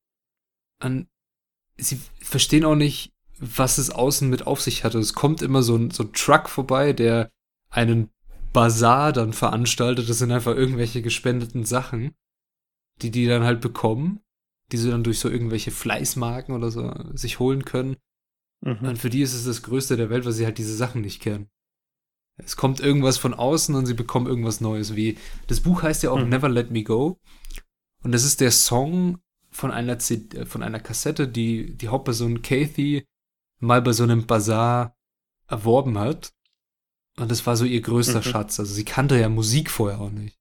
Und 0.83 1.07
sie 1.77 1.99
verstehen 2.19 2.65
auch 2.65 2.75
nicht, 2.75 3.13
was 3.37 3.77
es 3.77 3.89
außen 3.89 4.29
mit 4.29 4.45
auf 4.45 4.61
sich 4.61 4.83
hatte. 4.83 4.99
Es 4.99 5.13
kommt 5.13 5.41
immer 5.41 5.63
so 5.63 5.75
ein, 5.75 5.91
so 5.91 6.03
ein 6.03 6.13
Truck 6.13 6.49
vorbei, 6.49 6.93
der 6.93 7.31
einen 7.69 8.09
Bazar 8.51 9.13
dann 9.13 9.33
veranstaltet. 9.33 10.09
Das 10.09 10.19
sind 10.19 10.31
einfach 10.31 10.55
irgendwelche 10.55 11.01
gespendeten 11.01 11.65
Sachen, 11.65 12.13
die 13.01 13.11
die 13.11 13.27
dann 13.27 13.43
halt 13.43 13.61
bekommen, 13.61 14.19
die 14.71 14.77
sie 14.77 14.89
dann 14.89 15.03
durch 15.03 15.19
so 15.19 15.29
irgendwelche 15.29 15.71
Fleißmarken 15.71 16.55
oder 16.55 16.71
so 16.71 16.93
sich 17.13 17.39
holen 17.39 17.65
können. 17.65 17.97
Mhm. 18.61 18.87
Und 18.87 18.97
für 18.97 19.09
die 19.09 19.21
ist 19.21 19.33
es 19.33 19.45
das 19.45 19.63
Größte 19.63 19.97
der 19.97 20.09
Welt, 20.09 20.25
weil 20.25 20.31
sie 20.31 20.45
halt 20.45 20.57
diese 20.57 20.75
Sachen 20.75 21.01
nicht 21.01 21.21
kennen. 21.21 21.49
Es 22.37 22.55
kommt 22.55 22.79
irgendwas 22.79 23.17
von 23.17 23.33
außen 23.33 23.75
und 23.75 23.85
sie 23.85 23.93
bekommen 23.93 24.27
irgendwas 24.27 24.61
Neues. 24.61 24.95
Wie 24.95 25.17
das 25.47 25.59
Buch 25.59 25.83
heißt 25.83 26.03
ja 26.03 26.11
auch 26.11 26.19
mhm. 26.19 26.29
Never 26.29 26.49
Let 26.49 26.71
Me 26.71 26.83
Go. 26.83 27.19
Und 28.03 28.13
das 28.13 28.23
ist 28.23 28.41
der 28.41 28.51
Song 28.51 29.19
von 29.49 29.71
einer 29.71 29.99
CD, 29.99 30.39
äh, 30.39 30.45
von 30.45 30.63
einer 30.63 30.79
Kassette, 30.79 31.27
die 31.27 31.75
die 31.75 31.89
Hauptperson 31.89 32.41
Kathy 32.41 33.05
mal 33.59 33.81
bei 33.81 33.93
so 33.93 34.03
einem 34.03 34.25
Bazar 34.25 34.95
erworben 35.47 35.97
hat. 35.99 36.33
Und 37.17 37.29
das 37.29 37.45
war 37.45 37.57
so 37.57 37.65
ihr 37.65 37.81
größter 37.81 38.19
mhm. 38.19 38.23
Schatz. 38.23 38.59
Also 38.59 38.73
sie 38.73 38.85
kannte 38.85 39.19
ja 39.19 39.29
Musik 39.29 39.69
vorher 39.69 39.99
auch 39.99 40.11
nicht. 40.11 40.39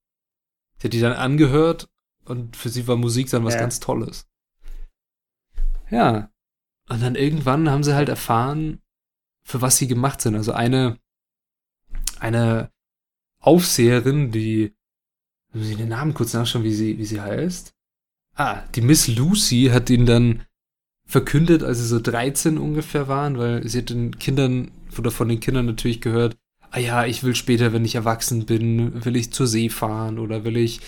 Sie 0.77 0.87
hat 0.87 0.93
die 0.93 1.01
dann 1.01 1.13
angehört 1.13 1.89
und 2.25 2.55
für 2.55 2.69
sie 2.69 2.87
war 2.87 2.95
Musik 2.95 3.29
dann 3.29 3.43
was 3.43 3.53
ja. 3.55 3.59
ganz 3.59 3.79
Tolles. 3.79 4.27
Ja. 5.89 6.31
Und 6.91 7.01
dann 7.01 7.15
irgendwann 7.15 7.69
haben 7.69 7.85
sie 7.85 7.95
halt 7.95 8.09
erfahren, 8.09 8.81
für 9.45 9.61
was 9.61 9.77
sie 9.77 9.87
gemacht 9.87 10.19
sind. 10.19 10.35
Also 10.35 10.51
eine, 10.51 10.97
eine 12.19 12.69
Aufseherin, 13.39 14.31
die, 14.31 14.73
muss 15.53 15.69
ich 15.69 15.77
den 15.77 15.87
Namen 15.87 16.13
kurz 16.13 16.33
nachschauen, 16.33 16.65
wie 16.65 16.73
sie, 16.73 16.97
wie 16.97 17.05
sie 17.05 17.21
heißt. 17.21 17.73
Ah, 18.35 18.63
die 18.75 18.81
Miss 18.81 19.07
Lucy 19.07 19.69
hat 19.71 19.89
ihn 19.89 20.05
dann 20.05 20.45
verkündet, 21.05 21.63
als 21.63 21.77
sie 21.77 21.87
so 21.87 22.01
13 22.01 22.57
ungefähr 22.57 23.07
waren, 23.07 23.37
weil 23.37 23.65
sie 23.65 23.77
hat 23.77 23.89
den 23.89 24.19
Kindern, 24.19 24.71
oder 24.97 25.11
von 25.11 25.29
den 25.29 25.39
Kindern 25.39 25.67
natürlich 25.67 26.01
gehört, 26.01 26.35
ah 26.71 26.79
ja, 26.79 27.05
ich 27.05 27.23
will 27.23 27.35
später, 27.35 27.71
wenn 27.71 27.85
ich 27.85 27.95
erwachsen 27.95 28.45
bin, 28.45 29.05
will 29.05 29.15
ich 29.15 29.31
zur 29.31 29.47
See 29.47 29.69
fahren 29.69 30.19
oder 30.19 30.43
will 30.43 30.57
ich 30.57 30.81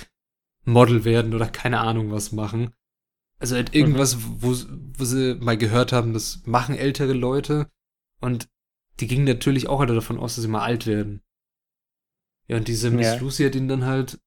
Model 0.66 1.06
werden 1.06 1.34
oder 1.34 1.48
keine 1.48 1.80
Ahnung 1.80 2.12
was 2.12 2.34
machen. 2.34 2.74
Also 3.44 3.58
halt 3.58 3.76
irgendwas, 3.76 4.20
wo, 4.40 4.56
wo 4.98 5.04
sie 5.04 5.36
mal 5.36 5.58
gehört 5.58 5.92
haben, 5.92 6.14
das 6.14 6.44
machen 6.46 6.78
ältere 6.78 7.12
Leute. 7.12 7.68
Und 8.22 8.48
die 9.02 9.08
gingen 9.08 9.26
natürlich 9.26 9.68
auch 9.68 9.82
alle 9.82 9.96
davon 9.96 10.18
aus, 10.18 10.36
dass 10.36 10.44
sie 10.44 10.48
mal 10.48 10.64
alt 10.64 10.88
werden. 10.88 11.22
Ja, 12.48 12.56
und 12.56 12.70
diese 12.70 12.90
Miss 12.90 13.08
ja. 13.08 13.16
Lucy 13.16 13.44
hat 13.44 13.56
ihnen 13.56 13.68
dann 13.68 13.84
halt 13.84 14.18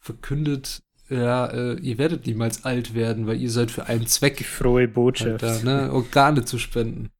verkündet, 0.00 0.82
ja, 1.08 1.46
äh, 1.46 1.74
ihr 1.74 1.98
werdet 1.98 2.26
niemals 2.26 2.64
alt 2.64 2.96
werden, 2.96 3.28
weil 3.28 3.40
ihr 3.40 3.50
seid 3.52 3.70
für 3.70 3.86
einen 3.86 4.08
Zweck. 4.08 4.44
Frohe 4.44 4.88
Botschaft. 4.88 5.40
Halt 5.44 5.64
da, 5.64 5.86
ne, 5.86 5.92
Organe 5.92 6.44
zu 6.44 6.58
spenden. 6.58 7.10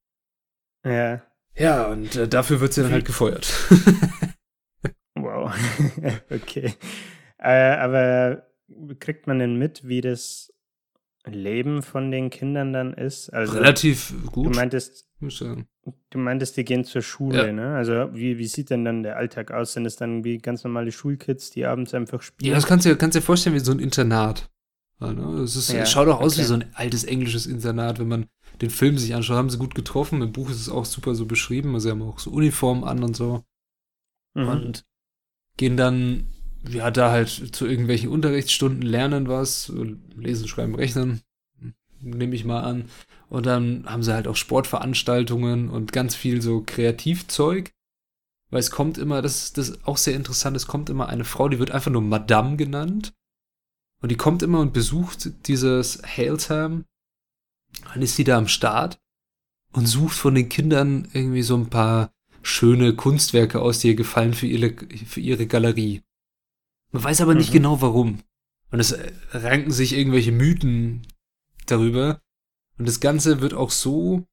Ja. 0.84 1.22
Ja, 1.54 1.86
und 1.86 2.16
äh, 2.16 2.26
dafür 2.26 2.58
wird 2.58 2.72
sie 2.72 2.82
dann 2.82 2.90
halt 2.90 3.04
gefeuert. 3.04 3.46
wow. 5.14 5.54
okay. 6.30 6.74
Äh, 7.38 7.76
aber 7.76 8.44
kriegt 8.98 9.28
man 9.28 9.38
denn 9.38 9.54
mit, 9.54 9.86
wie 9.86 10.00
das 10.00 10.47
Leben 11.30 11.82
von 11.82 12.10
den 12.10 12.30
Kindern 12.30 12.72
dann 12.72 12.92
ist? 12.92 13.30
Also, 13.30 13.54
Relativ 13.54 14.14
gut. 14.30 14.46
Du 14.46 14.50
meintest, 14.50 15.08
du 15.20 16.18
meintest, 16.18 16.56
die 16.56 16.64
gehen 16.64 16.84
zur 16.84 17.02
Schule, 17.02 17.46
ja. 17.46 17.52
ne? 17.52 17.74
Also 17.74 18.14
wie, 18.14 18.38
wie 18.38 18.46
sieht 18.46 18.70
denn 18.70 18.84
dann 18.84 19.02
der 19.02 19.16
Alltag 19.16 19.50
aus? 19.50 19.72
Sind 19.72 19.86
es 19.86 19.96
dann 19.96 20.24
wie 20.24 20.38
ganz 20.38 20.64
normale 20.64 20.92
Schulkids, 20.92 21.50
die 21.50 21.66
abends 21.66 21.94
einfach 21.94 22.22
spielen? 22.22 22.50
Ja, 22.50 22.54
das 22.54 22.66
kannst 22.66 22.86
du, 22.86 22.96
kannst 22.96 23.16
dir 23.16 23.22
vorstellen 23.22 23.54
wie 23.56 23.60
so 23.60 23.72
ein 23.72 23.78
Internat. 23.78 24.50
Ja, 25.00 25.12
ne? 25.12 25.40
Das 25.40 25.56
ist, 25.56 25.72
ja, 25.72 25.86
schaut 25.86 26.08
auch 26.08 26.20
aus 26.20 26.34
okay. 26.34 26.42
wie 26.42 26.46
so 26.46 26.54
ein 26.54 26.64
altes 26.74 27.04
englisches 27.04 27.46
Internat, 27.46 27.98
wenn 27.98 28.08
man 28.08 28.26
den 28.60 28.70
Film 28.70 28.98
sich 28.98 29.14
anschaut. 29.14 29.36
Haben 29.36 29.50
sie 29.50 29.58
gut 29.58 29.74
getroffen. 29.74 30.22
Im 30.22 30.32
Buch 30.32 30.50
ist 30.50 30.60
es 30.60 30.68
auch 30.68 30.84
super 30.84 31.14
so 31.14 31.26
beschrieben. 31.26 31.74
Also 31.74 31.88
sie 31.88 31.90
haben 31.90 32.02
auch 32.02 32.18
so 32.18 32.30
Uniformen 32.30 32.84
an 32.84 33.02
und 33.02 33.16
so. 33.16 33.44
Mhm. 34.34 34.48
Und 34.48 34.84
gehen 35.56 35.76
dann 35.76 36.28
ja, 36.68 36.90
da 36.90 37.10
halt 37.10 37.28
zu 37.28 37.66
irgendwelchen 37.66 38.10
Unterrichtsstunden 38.10 38.82
lernen 38.82 39.28
was, 39.28 39.72
lesen, 40.16 40.48
schreiben, 40.48 40.74
rechnen, 40.74 41.22
nehme 42.00 42.34
ich 42.34 42.44
mal 42.44 42.60
an. 42.60 42.88
Und 43.28 43.46
dann 43.46 43.84
haben 43.86 44.02
sie 44.02 44.14
halt 44.14 44.26
auch 44.26 44.36
Sportveranstaltungen 44.36 45.68
und 45.68 45.92
ganz 45.92 46.14
viel 46.14 46.40
so 46.42 46.62
Kreativzeug. 46.64 47.72
Weil 48.50 48.60
es 48.60 48.70
kommt 48.70 48.96
immer, 48.96 49.20
das, 49.20 49.52
das 49.52 49.68
ist 49.68 49.86
auch 49.86 49.98
sehr 49.98 50.14
interessant, 50.14 50.56
es 50.56 50.66
kommt 50.66 50.88
immer 50.88 51.08
eine 51.10 51.24
Frau, 51.24 51.48
die 51.48 51.58
wird 51.58 51.70
einfach 51.70 51.90
nur 51.90 52.00
Madame 52.00 52.56
genannt. 52.56 53.12
Und 54.00 54.10
die 54.10 54.16
kommt 54.16 54.42
immer 54.42 54.60
und 54.60 54.72
besucht 54.72 55.46
dieses 55.46 56.02
Hailsham. 56.02 56.84
Dann 57.92 58.02
ist 58.02 58.16
sie 58.16 58.24
da 58.24 58.38
am 58.38 58.48
Start 58.48 58.98
und 59.72 59.86
sucht 59.86 60.16
von 60.16 60.34
den 60.34 60.48
Kindern 60.48 61.08
irgendwie 61.12 61.42
so 61.42 61.56
ein 61.56 61.68
paar 61.68 62.10
schöne 62.42 62.94
Kunstwerke 62.94 63.60
aus, 63.60 63.80
die 63.80 63.88
ihr 63.88 63.94
gefallen 63.96 64.32
für 64.32 64.46
ihre, 64.46 64.74
für 65.06 65.20
ihre 65.20 65.46
Galerie. 65.46 66.02
Man 66.90 67.04
weiß 67.04 67.20
aber 67.20 67.34
nicht 67.34 67.50
mhm. 67.50 67.54
genau 67.54 67.80
warum. 67.82 68.22
Und 68.70 68.80
es 68.80 68.96
ranken 69.30 69.70
sich 69.70 69.94
irgendwelche 69.94 70.32
Mythen 70.32 71.06
darüber. 71.66 72.20
Und 72.78 72.86
das 72.86 73.00
Ganze 73.00 73.40
wird 73.40 73.54
auch 73.54 73.70
so 73.70 74.26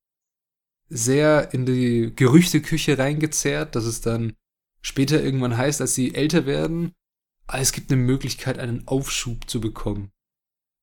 sehr 0.88 1.53
in 1.53 1.65
die 1.65 2.13
Gerüchteküche 2.15 2.97
reingezerrt, 2.97 3.75
dass 3.75 3.85
es 3.85 4.01
dann 4.01 4.33
später 4.81 5.21
irgendwann 5.21 5.57
heißt, 5.57 5.81
als 5.81 5.95
sie 5.95 6.13
älter 6.13 6.45
werden, 6.45 6.93
es 7.51 7.71
gibt 7.71 7.91
eine 7.91 8.01
Möglichkeit, 8.01 8.59
einen 8.59 8.88
Aufschub 8.88 9.50
zu 9.50 9.62
bekommen. 9.62 10.12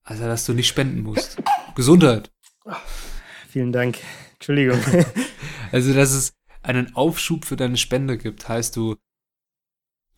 Also, 0.05 0.25
dass 0.25 0.47
du 0.47 0.53
nicht 0.53 0.69
spenden 0.69 1.03
musst. 1.03 1.41
Gesundheit. 1.75 2.33
Vielen 3.49 3.73
Dank. 3.73 3.99
Entschuldigung. 4.35 4.81
also, 5.73 5.95
dass 5.95 6.13
es 6.13 6.33
einen 6.63 6.95
Aufschub 6.97 7.45
für 7.45 7.57
deine 7.57 7.77
Spende 7.77 8.19
gibt, 8.19 8.49
heißt 8.49 8.77
du 8.77 8.97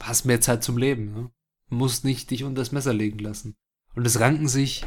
hast 0.03 0.25
mehr 0.25 0.41
Zeit 0.41 0.63
zum 0.63 0.77
Leben. 0.77 1.13
Ne? 1.15 1.31
Musst 1.69 2.05
nicht 2.05 2.31
dich 2.31 2.45
unter 2.45 2.61
das 2.63 2.73
Messer 2.73 2.93
legen 2.93 3.19
lassen. 3.19 3.57
Und 3.95 4.07
es 4.07 4.21
ranken 4.21 4.49
sich 4.49 4.85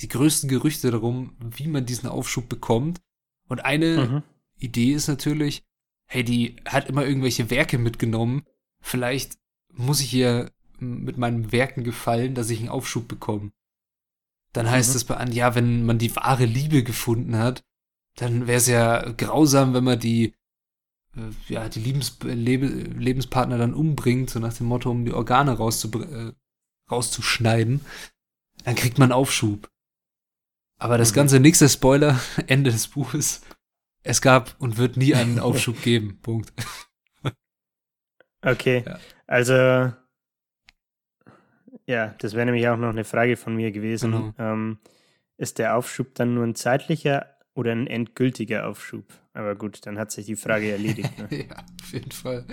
die 0.00 0.08
größten 0.08 0.48
Gerüchte 0.48 0.90
darum, 0.90 1.36
wie 1.38 1.66
man 1.66 1.86
diesen 1.86 2.08
Aufschub 2.08 2.48
bekommt. 2.48 3.00
Und 3.48 3.64
eine 3.64 4.06
mhm. 4.06 4.22
Idee 4.58 4.92
ist 4.92 5.08
natürlich, 5.08 5.64
hey, 6.06 6.24
die 6.24 6.56
hat 6.66 6.88
immer 6.88 7.04
irgendwelche 7.04 7.50
Werke 7.50 7.78
mitgenommen. 7.78 8.44
Vielleicht 8.80 9.38
muss 9.72 10.00
ich 10.00 10.14
ihr 10.14 10.52
mit 10.78 11.18
meinen 11.18 11.52
Werken 11.52 11.84
gefallen, 11.84 12.34
dass 12.34 12.50
ich 12.50 12.60
einen 12.60 12.68
Aufschub 12.68 13.08
bekomme. 13.08 13.52
Dann 14.52 14.70
heißt 14.70 14.90
mhm. 14.90 14.96
es 14.96 15.04
bei 15.04 15.16
an, 15.16 15.32
ja, 15.32 15.54
wenn 15.54 15.84
man 15.84 15.98
die 15.98 16.14
wahre 16.16 16.44
Liebe 16.44 16.82
gefunden 16.82 17.36
hat, 17.36 17.62
dann 18.16 18.46
wäre 18.46 18.58
es 18.58 18.66
ja 18.66 19.10
grausam, 19.12 19.74
wenn 19.74 19.84
man 19.84 19.98
die, 19.98 20.34
ja, 21.48 21.68
die 21.68 21.80
Lebens 21.80 22.18
Lebe 22.22 22.66
Lebenspartner 22.66 23.58
dann 23.58 23.74
umbringt, 23.74 24.30
so 24.30 24.38
nach 24.38 24.54
dem 24.54 24.66
Motto, 24.66 24.90
um 24.90 25.04
die 25.04 25.12
Organe 25.12 25.52
äh, 25.52 26.32
rauszuschneiden. 26.90 27.80
Dann 28.64 28.74
kriegt 28.74 28.98
man 28.98 29.12
Aufschub. 29.12 29.70
Aber 30.78 30.98
das 30.98 31.12
mhm. 31.12 31.16
Ganze, 31.16 31.40
nächster 31.40 31.68
Spoiler, 31.68 32.20
Ende 32.46 32.70
des 32.70 32.88
Buches. 32.88 33.42
Es 34.02 34.22
gab 34.22 34.56
und 34.58 34.78
wird 34.78 34.96
nie 34.96 35.14
einen 35.14 35.38
Aufschub 35.40 35.82
geben. 35.82 36.18
Punkt. 36.22 36.52
Okay. 38.42 38.84
Ja. 38.86 38.98
Also, 39.26 39.92
ja, 41.86 42.14
das 42.18 42.34
wäre 42.34 42.46
nämlich 42.46 42.66
auch 42.68 42.76
noch 42.76 42.88
eine 42.88 43.04
Frage 43.04 43.36
von 43.36 43.54
mir 43.54 43.72
gewesen. 43.72 44.12
Genau. 44.12 44.34
Ähm, 44.38 44.78
ist 45.36 45.58
der 45.58 45.76
Aufschub 45.76 46.14
dann 46.14 46.34
nur 46.34 46.44
ein 46.44 46.54
zeitlicher 46.54 47.26
oder 47.54 47.72
ein 47.72 47.86
endgültiger 47.86 48.66
Aufschub? 48.66 49.04
Aber 49.32 49.54
gut, 49.54 49.86
dann 49.86 49.98
hat 49.98 50.10
sich 50.10 50.26
die 50.26 50.36
Frage 50.36 50.70
erledigt. 50.70 51.16
Ne? 51.18 51.46
ja, 51.48 51.56
auf 51.82 51.92
jeden 51.92 52.10
Fall. 52.10 52.46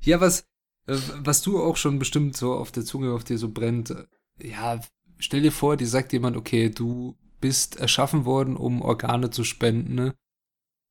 ja, 0.00 0.20
was, 0.20 0.40
äh, 0.86 0.96
was 1.18 1.42
du 1.42 1.62
auch 1.62 1.76
schon 1.76 1.98
bestimmt 1.98 2.36
so 2.36 2.54
auf 2.54 2.72
der 2.72 2.84
Zunge 2.84 3.12
auf 3.12 3.24
dir 3.24 3.38
so 3.38 3.50
brennt, 3.50 3.90
äh, 3.90 4.06
ja, 4.42 4.80
stell 5.18 5.42
dir 5.42 5.52
vor, 5.52 5.76
dir 5.76 5.86
sagt 5.86 6.12
jemand, 6.12 6.36
okay, 6.36 6.70
du 6.70 7.16
bist 7.40 7.76
erschaffen 7.76 8.24
worden, 8.24 8.56
um 8.56 8.82
Organe 8.82 9.30
zu 9.30 9.44
spenden, 9.44 9.94
ne? 9.94 10.14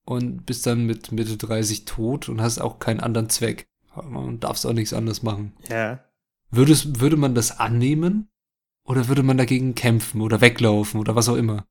Und 0.06 0.46
bist 0.46 0.66
dann 0.66 0.86
mit 0.86 1.12
Mitte 1.12 1.38
30 1.38 1.86
tot 1.86 2.30
und 2.30 2.42
hast 2.42 2.60
auch 2.60 2.80
keinen 2.80 3.00
anderen 3.00 3.30
Zweck. 3.30 3.68
Man 4.04 4.40
darfst 4.40 4.66
auch 4.66 4.74
nichts 4.74 4.94
anderes 4.94 5.22
machen. 5.22 5.54
Ja. 5.70 6.04
Würdest, 6.50 7.00
würde 7.00 7.18
man 7.18 7.36
das 7.36 7.60
annehmen? 7.60 8.30
Oder 8.84 9.08
würde 9.08 9.22
man 9.22 9.38
dagegen 9.38 9.76
kämpfen 9.76 10.22
oder 10.22 10.42
weglaufen 10.42 11.00
oder 11.00 11.14
was 11.14 11.30
auch 11.30 11.36
immer? 11.36 11.68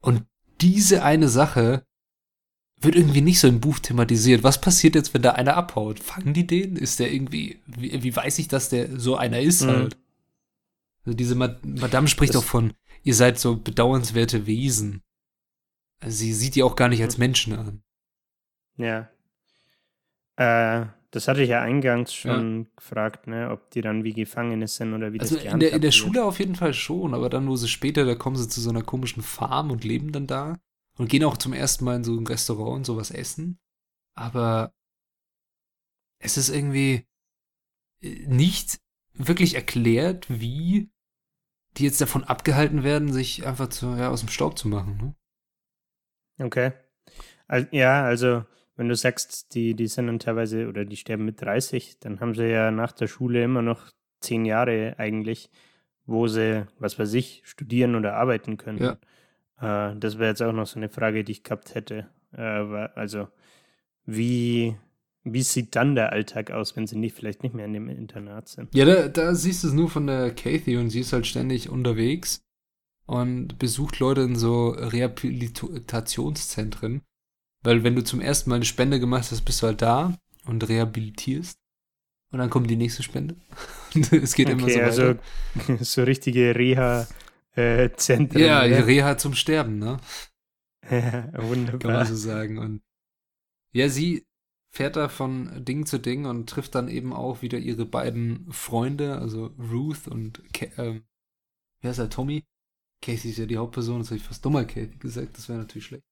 Und 0.00 0.24
diese 0.60 1.04
eine 1.04 1.28
Sache 1.28 1.86
wird 2.80 2.96
irgendwie 2.96 3.20
nicht 3.20 3.40
so 3.40 3.48
im 3.48 3.60
Buch 3.60 3.78
thematisiert. 3.78 4.42
Was 4.42 4.60
passiert 4.60 4.94
jetzt, 4.94 5.12
wenn 5.12 5.22
da 5.22 5.32
einer 5.32 5.56
abhaut? 5.56 6.00
Fangen 6.00 6.32
die 6.32 6.46
den? 6.46 6.76
Ist 6.76 6.98
der 6.98 7.12
irgendwie, 7.12 7.60
wie, 7.66 8.02
wie 8.02 8.16
weiß 8.16 8.38
ich, 8.38 8.48
dass 8.48 8.70
der 8.70 8.98
so 8.98 9.16
einer 9.16 9.40
ist 9.40 9.62
mhm. 9.62 9.68
halt? 9.68 9.98
Also 11.04 11.16
diese 11.16 11.34
Madame 11.34 12.08
spricht 12.08 12.34
das, 12.34 12.42
auch 12.42 12.46
von, 12.46 12.72
ihr 13.02 13.14
seid 13.14 13.38
so 13.38 13.56
bedauernswerte 13.56 14.46
Wesen. 14.46 15.02
Also 16.00 16.16
sie 16.18 16.32
sieht 16.32 16.54
die 16.54 16.62
auch 16.62 16.76
gar 16.76 16.88
nicht 16.88 17.02
als 17.02 17.18
mhm. 17.18 17.22
Menschen 17.22 17.52
an. 17.54 17.82
Ja. 18.76 19.10
Äh, 20.36 20.86
das 21.10 21.28
hatte 21.28 21.42
ich 21.42 21.50
ja 21.50 21.60
eingangs 21.60 22.14
schon 22.14 22.60
ja. 22.60 22.66
gefragt, 22.76 23.26
ne, 23.26 23.50
ob 23.50 23.70
die 23.72 23.82
dann 23.82 24.04
wie 24.04 24.12
Gefangene 24.12 24.68
sind 24.68 24.94
oder 24.94 25.12
wie 25.12 25.20
also 25.20 25.36
das 25.36 25.44
in 25.44 25.60
der, 25.60 25.72
in 25.72 25.82
der 25.82 25.90
Schule 25.90 26.24
auf 26.24 26.38
jeden 26.38 26.54
Fall 26.54 26.72
schon, 26.72 27.14
aber 27.14 27.28
dann, 27.28 27.48
wo 27.48 27.56
sie 27.56 27.68
später, 27.68 28.04
da 28.04 28.14
kommen 28.14 28.36
sie 28.36 28.48
zu 28.48 28.60
so 28.60 28.70
einer 28.70 28.82
komischen 28.82 29.22
Farm 29.22 29.70
und 29.70 29.84
leben 29.84 30.12
dann 30.12 30.26
da 30.26 30.56
und 31.00 31.08
gehen 31.08 31.24
auch 31.24 31.38
zum 31.38 31.54
ersten 31.54 31.86
Mal 31.86 31.96
in 31.96 32.04
so 32.04 32.14
ein 32.14 32.26
Restaurant 32.26 32.76
und 32.76 32.84
sowas 32.84 33.10
essen. 33.10 33.58
Aber 34.14 34.74
es 36.18 36.36
ist 36.36 36.50
irgendwie 36.50 37.06
äh, 38.02 38.26
nicht 38.26 38.82
wirklich 39.14 39.54
erklärt, 39.54 40.26
wie 40.28 40.90
die 41.78 41.84
jetzt 41.84 42.02
davon 42.02 42.22
abgehalten 42.24 42.84
werden, 42.84 43.14
sich 43.14 43.46
einfach 43.46 43.68
zu, 43.68 43.86
ja, 43.96 44.10
aus 44.10 44.20
dem 44.20 44.28
Staub 44.28 44.58
zu 44.58 44.68
machen. 44.68 45.14
Ne? 46.38 46.44
Okay. 46.44 46.72
ja, 47.70 48.04
also 48.04 48.44
wenn 48.76 48.88
du 48.88 48.94
sagst, 48.94 49.54
die, 49.54 49.72
die 49.74 49.86
sind 49.86 50.06
dann 50.06 50.18
teilweise 50.18 50.68
oder 50.68 50.84
die 50.84 50.96
sterben 50.98 51.24
mit 51.24 51.40
30, 51.40 51.98
dann 52.00 52.20
haben 52.20 52.34
sie 52.34 52.44
ja 52.44 52.70
nach 52.70 52.92
der 52.92 53.06
Schule 53.06 53.42
immer 53.42 53.62
noch 53.62 53.90
zehn 54.20 54.44
Jahre 54.44 54.96
eigentlich, 54.98 55.50
wo 56.04 56.28
sie, 56.28 56.66
was 56.78 56.98
weiß 56.98 57.14
ich, 57.14 57.40
studieren 57.46 57.94
oder 57.94 58.16
arbeiten 58.16 58.58
können. 58.58 58.82
Ja. 58.82 58.98
Äh, 59.60 59.96
das 59.96 60.18
wäre 60.18 60.30
jetzt 60.30 60.42
auch 60.42 60.52
noch 60.52 60.66
so 60.66 60.78
eine 60.78 60.88
Frage, 60.88 61.24
die 61.24 61.32
ich 61.32 61.42
gehabt 61.42 61.74
hätte. 61.74 62.08
Äh, 62.32 62.40
also, 62.40 63.28
wie, 64.06 64.76
wie 65.24 65.42
sieht 65.42 65.76
dann 65.76 65.94
der 65.94 66.12
Alltag 66.12 66.50
aus, 66.50 66.74
wenn 66.76 66.86
sie 66.86 66.96
nicht, 66.96 67.14
vielleicht 67.14 67.42
nicht 67.42 67.54
mehr 67.54 67.66
in 67.66 67.74
dem 67.74 67.88
Internat 67.88 68.48
sind? 68.48 68.74
Ja, 68.74 68.84
da, 68.84 69.08
da 69.08 69.34
siehst 69.34 69.64
du 69.64 69.68
es 69.68 69.74
nur 69.74 69.88
von 69.90 70.06
der 70.06 70.34
Kathy 70.34 70.76
und 70.76 70.90
sie 70.90 71.00
ist 71.00 71.12
halt 71.12 71.26
ständig 71.26 71.68
unterwegs 71.68 72.42
und 73.06 73.58
besucht 73.58 73.98
Leute 73.98 74.20
in 74.22 74.36
so 74.36 74.68
Rehabilitationszentren. 74.70 77.02
Weil 77.62 77.84
wenn 77.84 77.94
du 77.94 78.02
zum 78.02 78.20
ersten 78.20 78.48
Mal 78.48 78.56
eine 78.56 78.64
Spende 78.64 78.98
gemacht 79.00 79.30
hast, 79.30 79.42
bist 79.42 79.60
du 79.62 79.66
halt 79.66 79.82
da 79.82 80.16
und 80.46 80.66
rehabilitierst. 80.68 81.58
Und 82.32 82.38
dann 82.38 82.48
kommt 82.48 82.70
die 82.70 82.76
nächste 82.76 83.02
Spende. 83.02 83.34
es 83.94 84.34
geht 84.34 84.46
okay, 84.46 84.52
immer 84.52 84.68
so 84.68 84.78
weiter. 84.78 84.84
Also 84.84 85.16
so 85.84 86.04
richtige 86.04 86.54
Reha-Zentren. 86.54 87.16
Äh, 87.56 87.90
ja, 88.38 88.64
oder? 88.64 88.86
Reha 88.86 89.18
zum 89.18 89.34
Sterben, 89.34 89.78
ne? 89.78 89.98
Ja, 90.90 91.30
wunderbar. 91.48 91.78
Kann 91.78 91.92
man 91.92 92.06
so 92.06 92.16
sagen. 92.16 92.58
Und 92.58 92.82
ja, 93.72 93.88
sie 93.88 94.26
fährt 94.72 94.96
da 94.96 95.08
von 95.08 95.64
Ding 95.64 95.86
zu 95.86 95.98
Ding 95.98 96.26
und 96.26 96.48
trifft 96.48 96.74
dann 96.74 96.88
eben 96.88 97.12
auch 97.12 97.42
wieder 97.42 97.58
ihre 97.58 97.86
beiden 97.86 98.50
Freunde, 98.52 99.18
also 99.18 99.46
Ruth 99.58 100.08
und 100.08 100.42
Ke 100.52 100.70
ähm, 100.78 101.04
wer 101.80 101.90
ist 101.90 101.98
er, 101.98 102.10
Tommy? 102.10 102.44
Casey 103.02 103.30
ist 103.30 103.38
ja 103.38 103.46
die 103.46 103.56
Hauptperson, 103.56 104.00
das 104.00 104.08
habe 104.08 104.18
ich 104.18 104.24
fast 104.24 104.44
dummer 104.44 104.64
Casey 104.64 104.96
gesagt, 104.98 105.36
das 105.36 105.48
wäre 105.48 105.58
natürlich 105.58 105.86
schlecht. 105.86 106.04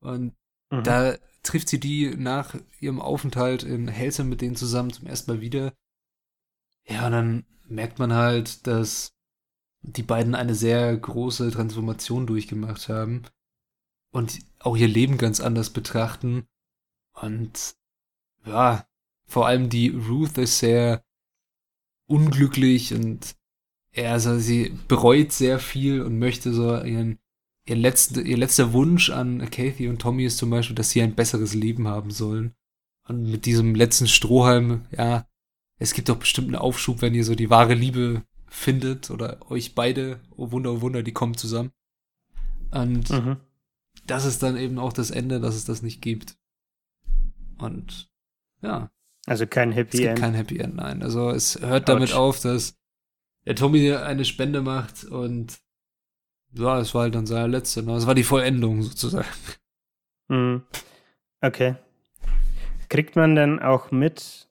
Und 0.00 0.34
mhm. 0.70 0.82
da 0.84 1.16
trifft 1.42 1.68
sie 1.68 1.80
die 1.80 2.14
nach 2.16 2.54
ihrem 2.80 3.00
Aufenthalt 3.00 3.62
in 3.62 3.88
Helsam 3.88 4.28
mit 4.28 4.40
denen 4.40 4.56
zusammen 4.56 4.92
zum 4.92 5.06
ersten 5.06 5.32
Mal 5.32 5.40
wieder. 5.40 5.72
Ja, 6.86 7.06
und 7.06 7.12
dann 7.12 7.46
merkt 7.66 7.98
man 7.98 8.12
halt, 8.12 8.66
dass 8.66 9.17
die 9.82 10.02
beiden 10.02 10.34
eine 10.34 10.54
sehr 10.54 10.96
große 10.96 11.50
Transformation 11.50 12.26
durchgemacht 12.26 12.88
haben 12.88 13.22
und 14.10 14.38
auch 14.58 14.76
ihr 14.76 14.88
Leben 14.88 15.18
ganz 15.18 15.40
anders 15.40 15.70
betrachten. 15.70 16.46
Und 17.12 17.76
ja, 18.44 18.86
vor 19.26 19.46
allem 19.46 19.68
die 19.68 19.88
Ruth 19.88 20.38
ist 20.38 20.58
sehr 20.58 21.04
unglücklich 22.06 22.94
und 22.94 23.36
er, 23.92 24.12
also 24.12 24.38
sie 24.38 24.76
bereut 24.88 25.32
sehr 25.32 25.58
viel 25.58 26.02
und 26.02 26.18
möchte 26.18 26.52
so 26.52 26.82
ihren, 26.82 27.18
ihr, 27.66 27.76
letzte, 27.76 28.20
ihr 28.20 28.36
letzter 28.36 28.72
Wunsch 28.72 29.10
an 29.10 29.50
Kathy 29.50 29.88
und 29.88 30.00
Tommy 30.00 30.24
ist 30.24 30.38
zum 30.38 30.50
Beispiel, 30.50 30.76
dass 30.76 30.90
sie 30.90 31.02
ein 31.02 31.14
besseres 31.14 31.54
Leben 31.54 31.88
haben 31.88 32.10
sollen. 32.10 32.54
Und 33.06 33.30
mit 33.30 33.46
diesem 33.46 33.74
letzten 33.74 34.06
Strohhalm, 34.06 34.86
ja, 34.90 35.26
es 35.78 35.94
gibt 35.94 36.08
doch 36.08 36.18
bestimmt 36.18 36.48
einen 36.48 36.56
Aufschub, 36.56 37.00
wenn 37.00 37.14
ihr 37.14 37.24
so 37.24 37.34
die 37.34 37.50
wahre 37.50 37.74
Liebe 37.74 38.22
findet 38.48 39.10
oder 39.10 39.50
euch 39.50 39.74
beide, 39.74 40.20
oh 40.36 40.50
Wunder, 40.50 40.72
oh 40.72 40.80
Wunder, 40.80 41.02
die 41.02 41.12
kommen 41.12 41.36
zusammen. 41.36 41.72
Und 42.70 43.10
mhm. 43.10 43.36
das 44.06 44.24
ist 44.24 44.42
dann 44.42 44.56
eben 44.56 44.78
auch 44.78 44.92
das 44.92 45.10
Ende, 45.10 45.40
dass 45.40 45.54
es 45.54 45.64
das 45.64 45.82
nicht 45.82 46.02
gibt. 46.02 46.36
Und 47.58 48.10
ja. 48.62 48.90
Also 49.26 49.46
kein 49.46 49.72
Happy 49.72 49.98
es 49.98 50.00
gibt 50.00 50.10
End. 50.10 50.18
Kein 50.18 50.34
Happy 50.34 50.58
End, 50.58 50.76
nein. 50.76 51.02
Also 51.02 51.30
es 51.30 51.60
hört 51.60 51.82
Ouch. 51.82 51.94
damit 51.94 52.12
auf, 52.12 52.40
dass 52.40 52.76
der 53.44 53.56
Tommy 53.56 53.92
eine 53.92 54.24
Spende 54.24 54.62
macht 54.62 55.04
und 55.04 55.58
ja, 56.52 56.80
es 56.80 56.94
war 56.94 57.02
halt 57.02 57.14
dann 57.14 57.26
seine 57.26 57.48
letzte. 57.48 57.82
Ne? 57.82 57.92
Es 57.94 58.06
war 58.06 58.14
die 58.14 58.24
Vollendung 58.24 58.82
sozusagen. 58.82 59.28
Mhm. 60.28 60.62
Okay. 61.40 61.76
Kriegt 62.88 63.16
man 63.16 63.34
denn 63.34 63.60
auch 63.60 63.90
mit, 63.90 64.47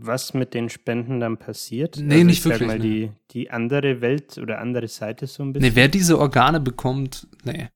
was 0.00 0.34
mit 0.34 0.54
den 0.54 0.68
Spenden 0.68 1.20
dann 1.20 1.36
passiert? 1.36 1.98
Nee, 1.98 2.14
also 2.14 2.26
nicht 2.26 2.44
wirklich. 2.44 2.66
mal 2.66 2.78
ne. 2.78 2.84
die, 2.84 3.10
die 3.30 3.50
andere 3.50 4.00
Welt 4.00 4.38
oder 4.38 4.60
andere 4.60 4.88
Seite 4.88 5.26
so 5.26 5.42
ein 5.42 5.52
bisschen. 5.52 5.68
Nee, 5.68 5.76
wer 5.76 5.88
diese 5.88 6.18
Organe 6.18 6.60
bekommt, 6.60 7.26
nee. 7.44 7.68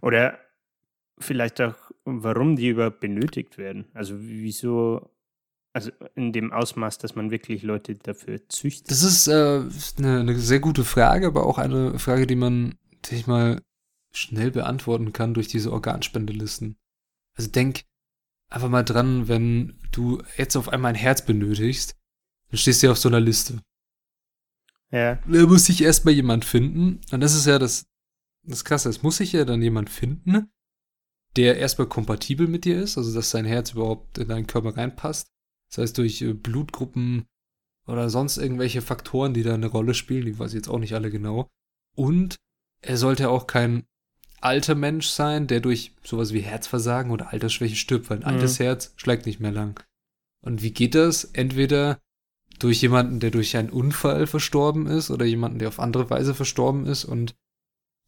Oder 0.00 0.38
vielleicht 1.18 1.60
auch, 1.60 1.74
warum 2.04 2.56
die 2.56 2.68
überhaupt 2.68 3.00
benötigt 3.00 3.58
werden. 3.58 3.86
Also 3.94 4.14
wieso, 4.18 5.10
also 5.72 5.90
in 6.14 6.32
dem 6.32 6.52
Ausmaß, 6.52 6.98
dass 6.98 7.14
man 7.14 7.30
wirklich 7.30 7.62
Leute 7.62 7.94
dafür 7.94 8.48
züchtet. 8.48 8.90
Das 8.90 9.02
ist 9.02 9.26
äh, 9.26 9.62
eine, 9.98 10.20
eine, 10.20 10.38
sehr 10.38 10.60
gute 10.60 10.84
Frage, 10.84 11.26
aber 11.26 11.46
auch 11.46 11.58
eine 11.58 11.98
Frage, 11.98 12.26
die 12.26 12.36
man 12.36 12.76
sich 13.04 13.26
mal 13.26 13.60
schnell 14.12 14.50
beantworten 14.50 15.12
kann 15.12 15.34
durch 15.34 15.48
diese 15.48 15.72
Organspendelisten. 15.72 16.76
Also 17.36 17.50
denk 17.50 17.82
einfach 18.48 18.68
mal 18.68 18.84
dran, 18.84 19.28
wenn 19.28 19.78
du 19.92 20.22
jetzt 20.36 20.56
auf 20.56 20.68
einmal 20.68 20.90
ein 20.90 20.96
Herz 20.96 21.24
benötigst, 21.24 21.96
dann 22.50 22.58
stehst 22.58 22.82
du 22.82 22.86
ja 22.86 22.92
auf 22.92 22.98
so 22.98 23.08
einer 23.08 23.20
Liste. 23.20 23.60
Ja. 24.90 25.16
Da 25.26 25.46
muss 25.46 25.66
sich 25.66 25.82
erstmal 25.82 26.14
jemand 26.14 26.44
finden. 26.44 27.00
Und 27.10 27.20
das 27.20 27.34
ist 27.34 27.46
ja 27.46 27.58
das, 27.58 27.86
das 28.42 28.64
Krasse. 28.64 28.88
Es 28.88 29.02
muss 29.02 29.16
sich 29.16 29.32
ja 29.32 29.44
dann 29.44 29.62
jemand 29.62 29.90
finden, 29.90 30.50
der 31.36 31.58
erstmal 31.58 31.88
kompatibel 31.88 32.46
mit 32.46 32.64
dir 32.64 32.80
ist, 32.80 32.96
also 32.96 33.12
dass 33.12 33.30
sein 33.30 33.44
Herz 33.44 33.72
überhaupt 33.72 34.18
in 34.18 34.28
deinen 34.28 34.46
Körper 34.46 34.76
reinpasst. 34.76 35.28
Das 35.68 35.78
heißt, 35.78 35.98
durch 35.98 36.22
äh, 36.22 36.32
Blutgruppen 36.32 37.26
oder 37.86 38.08
sonst 38.08 38.36
irgendwelche 38.36 38.82
Faktoren, 38.82 39.34
die 39.34 39.42
da 39.42 39.54
eine 39.54 39.66
Rolle 39.66 39.94
spielen, 39.94 40.26
die 40.26 40.38
weiß 40.38 40.52
ich 40.52 40.56
jetzt 40.56 40.68
auch 40.68 40.78
nicht 40.78 40.94
alle 40.94 41.10
genau. 41.10 41.48
Und 41.96 42.36
er 42.80 42.96
sollte 42.96 43.30
auch 43.30 43.46
kein 43.46 43.84
alter 44.44 44.74
Mensch 44.74 45.08
sein, 45.08 45.46
der 45.46 45.60
durch 45.60 45.92
sowas 46.04 46.32
wie 46.32 46.40
Herzversagen 46.40 47.10
oder 47.10 47.32
Altersschwäche 47.32 47.76
stirbt, 47.76 48.10
weil 48.10 48.18
ein 48.18 48.34
mhm. 48.34 48.40
altes 48.40 48.58
Herz 48.58 48.92
schlägt 48.96 49.26
nicht 49.26 49.40
mehr 49.40 49.52
lang. 49.52 49.82
Und 50.42 50.62
wie 50.62 50.72
geht 50.72 50.94
das? 50.94 51.24
Entweder 51.24 51.98
durch 52.58 52.82
jemanden, 52.82 53.20
der 53.20 53.30
durch 53.30 53.56
einen 53.56 53.70
Unfall 53.70 54.26
verstorben 54.26 54.86
ist 54.86 55.10
oder 55.10 55.24
jemanden, 55.24 55.58
der 55.58 55.68
auf 55.68 55.80
andere 55.80 56.10
Weise 56.10 56.34
verstorben 56.34 56.86
ist 56.86 57.04
und 57.04 57.34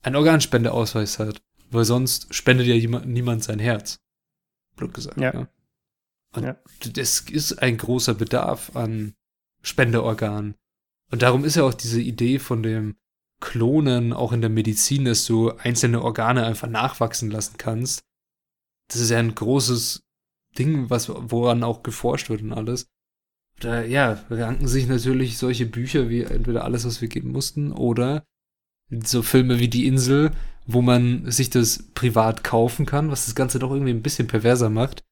einen 0.02 0.16
Organspendeausweis 0.16 1.18
hat. 1.18 1.42
Weil 1.70 1.84
sonst 1.84 2.32
spendet 2.34 2.66
ja 2.66 2.74
jemand, 2.74 3.06
niemand 3.06 3.42
sein 3.42 3.58
Herz. 3.58 3.98
Blöd 4.76 4.94
gesagt. 4.94 5.18
Ja. 5.18 5.32
ja. 5.32 5.48
Und 6.34 6.44
ja. 6.44 6.56
das 6.92 7.20
ist 7.20 7.60
ein 7.60 7.76
großer 7.76 8.14
Bedarf 8.14 8.76
an 8.76 9.14
Spendeorganen. 9.62 10.54
Und 11.10 11.22
darum 11.22 11.44
ist 11.44 11.56
ja 11.56 11.64
auch 11.64 11.74
diese 11.74 12.00
Idee 12.00 12.38
von 12.38 12.62
dem 12.62 12.96
Klonen 13.40 14.12
auch 14.12 14.32
in 14.32 14.40
der 14.40 14.50
Medizin, 14.50 15.04
dass 15.04 15.26
du 15.26 15.50
einzelne 15.52 16.02
Organe 16.02 16.44
einfach 16.44 16.68
nachwachsen 16.68 17.30
lassen 17.30 17.56
kannst. 17.58 18.02
Das 18.88 19.00
ist 19.00 19.10
ja 19.10 19.18
ein 19.18 19.34
großes 19.34 20.02
Ding, 20.58 20.88
was, 20.90 21.08
woran 21.08 21.62
auch 21.62 21.82
geforscht 21.82 22.30
wird 22.30 22.42
und 22.42 22.52
alles. 22.52 22.88
Da, 23.60 23.82
ja, 23.82 24.24
ranken 24.30 24.68
sich 24.68 24.86
natürlich 24.86 25.38
solche 25.38 25.66
Bücher 25.66 26.08
wie 26.08 26.22
entweder 26.22 26.64
alles, 26.64 26.84
was 26.84 27.00
wir 27.00 27.08
geben 27.08 27.32
mussten, 27.32 27.72
oder 27.72 28.24
so 28.90 29.22
Filme 29.22 29.58
wie 29.58 29.68
Die 29.68 29.86
Insel, 29.86 30.30
wo 30.66 30.82
man 30.82 31.30
sich 31.30 31.50
das 31.50 31.90
privat 31.94 32.44
kaufen 32.44 32.86
kann, 32.86 33.10
was 33.10 33.26
das 33.26 33.34
Ganze 33.34 33.58
doch 33.58 33.70
irgendwie 33.70 33.92
ein 33.92 34.02
bisschen 34.02 34.28
perverser 34.28 34.70
macht. 34.70 35.04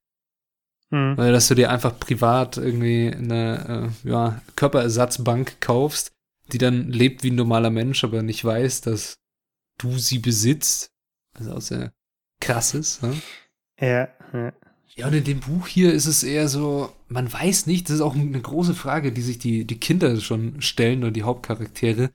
Hm. 0.91 1.17
Weil, 1.17 1.31
dass 1.31 1.47
du 1.47 1.55
dir 1.55 1.71
einfach 1.71 1.99
privat 1.99 2.57
irgendwie 2.57 3.11
eine 3.13 3.91
äh, 4.05 4.09
ja, 4.09 4.41
Körperersatzbank 4.55 5.59
kaufst, 5.59 6.14
die 6.51 6.57
dann 6.57 6.89
lebt 6.91 7.23
wie 7.23 7.31
ein 7.31 7.35
normaler 7.35 7.69
Mensch, 7.69 8.03
aber 8.03 8.21
nicht 8.21 8.43
weiß, 8.43 8.81
dass 8.81 9.19
du 9.77 9.97
sie 9.97 10.19
besitzt. 10.19 10.91
Was 11.33 11.47
auch 11.47 11.61
sehr 11.61 11.93
krass 12.39 12.73
ist. 12.73 13.03
Ne? 13.03 13.13
Ja, 13.79 14.07
ja. 14.33 14.53
Ja, 14.97 15.07
und 15.07 15.13
in 15.13 15.25
dem 15.25 15.41
Buch 15.41 15.67
hier 15.67 15.91
ist 15.91 16.05
es 16.05 16.23
eher 16.23 16.47
so, 16.47 16.89
man 17.09 17.31
weiß 17.31 17.65
nicht, 17.65 17.89
das 17.89 17.95
ist 17.95 18.01
auch 18.01 18.15
eine 18.15 18.39
große 18.39 18.73
Frage, 18.73 19.11
die 19.11 19.21
sich 19.21 19.39
die, 19.39 19.65
die 19.65 19.77
Kinder 19.77 20.15
schon 20.21 20.61
stellen 20.61 21.03
oder 21.03 21.11
die 21.11 21.23
Hauptcharaktere. 21.23 22.11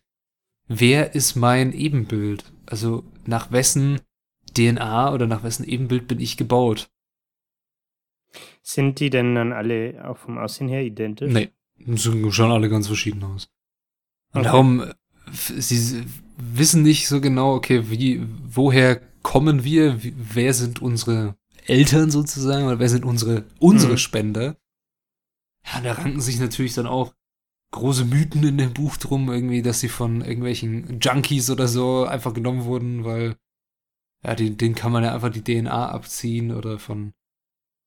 Wer 0.66 1.14
ist 1.14 1.36
mein 1.36 1.74
Ebenbild? 1.74 2.44
Also 2.64 3.04
nach 3.26 3.52
wessen 3.52 4.00
DNA 4.56 5.12
oder 5.12 5.26
nach 5.26 5.42
wessen 5.42 5.64
Ebenbild 5.64 6.08
bin 6.08 6.20
ich 6.20 6.38
gebaut? 6.38 6.90
Sind 8.62 8.98
die 9.00 9.10
denn 9.10 9.34
dann 9.34 9.52
alle 9.52 10.02
auch 10.08 10.16
vom 10.16 10.38
Aussehen 10.38 10.68
her 10.68 10.82
identisch? 10.82 11.30
Nee, 11.30 11.50
sehen 11.76 12.32
schon 12.32 12.50
alle 12.50 12.70
ganz 12.70 12.86
verschieden 12.86 13.22
aus. 13.24 13.50
Und 14.32 14.40
okay. 14.40 14.50
darum, 14.50 14.84
sie 15.32 16.04
wissen 16.36 16.82
nicht 16.82 17.08
so 17.08 17.20
genau, 17.20 17.54
okay, 17.54 17.90
wie, 17.90 18.22
woher 18.44 19.00
kommen 19.22 19.64
wir, 19.64 20.02
wie, 20.02 20.14
wer 20.16 20.54
sind 20.54 20.80
unsere 20.80 21.36
Eltern 21.66 22.10
sozusagen, 22.10 22.66
oder 22.66 22.78
wer 22.78 22.88
sind 22.88 23.04
unsere, 23.04 23.44
unsere 23.58 23.92
mhm. 23.92 23.98
Spender? 23.98 24.56
Ja, 25.64 25.80
da 25.80 25.92
ranken 25.92 26.20
sich 26.20 26.40
natürlich 26.40 26.74
dann 26.74 26.86
auch 26.86 27.14
große 27.72 28.04
Mythen 28.04 28.42
in 28.44 28.58
dem 28.58 28.72
Buch 28.72 28.96
drum, 28.96 29.30
irgendwie, 29.30 29.62
dass 29.62 29.80
sie 29.80 29.88
von 29.88 30.22
irgendwelchen 30.22 30.98
Junkies 31.00 31.50
oder 31.50 31.68
so 31.68 32.04
einfach 32.04 32.34
genommen 32.34 32.64
wurden, 32.64 33.04
weil, 33.04 33.36
ja, 34.24 34.34
den, 34.34 34.56
den 34.56 34.74
kann 34.74 34.92
man 34.92 35.04
ja 35.04 35.14
einfach 35.14 35.30
die 35.30 35.44
DNA 35.44 35.90
abziehen 35.90 36.52
oder 36.52 36.78
von, 36.78 37.12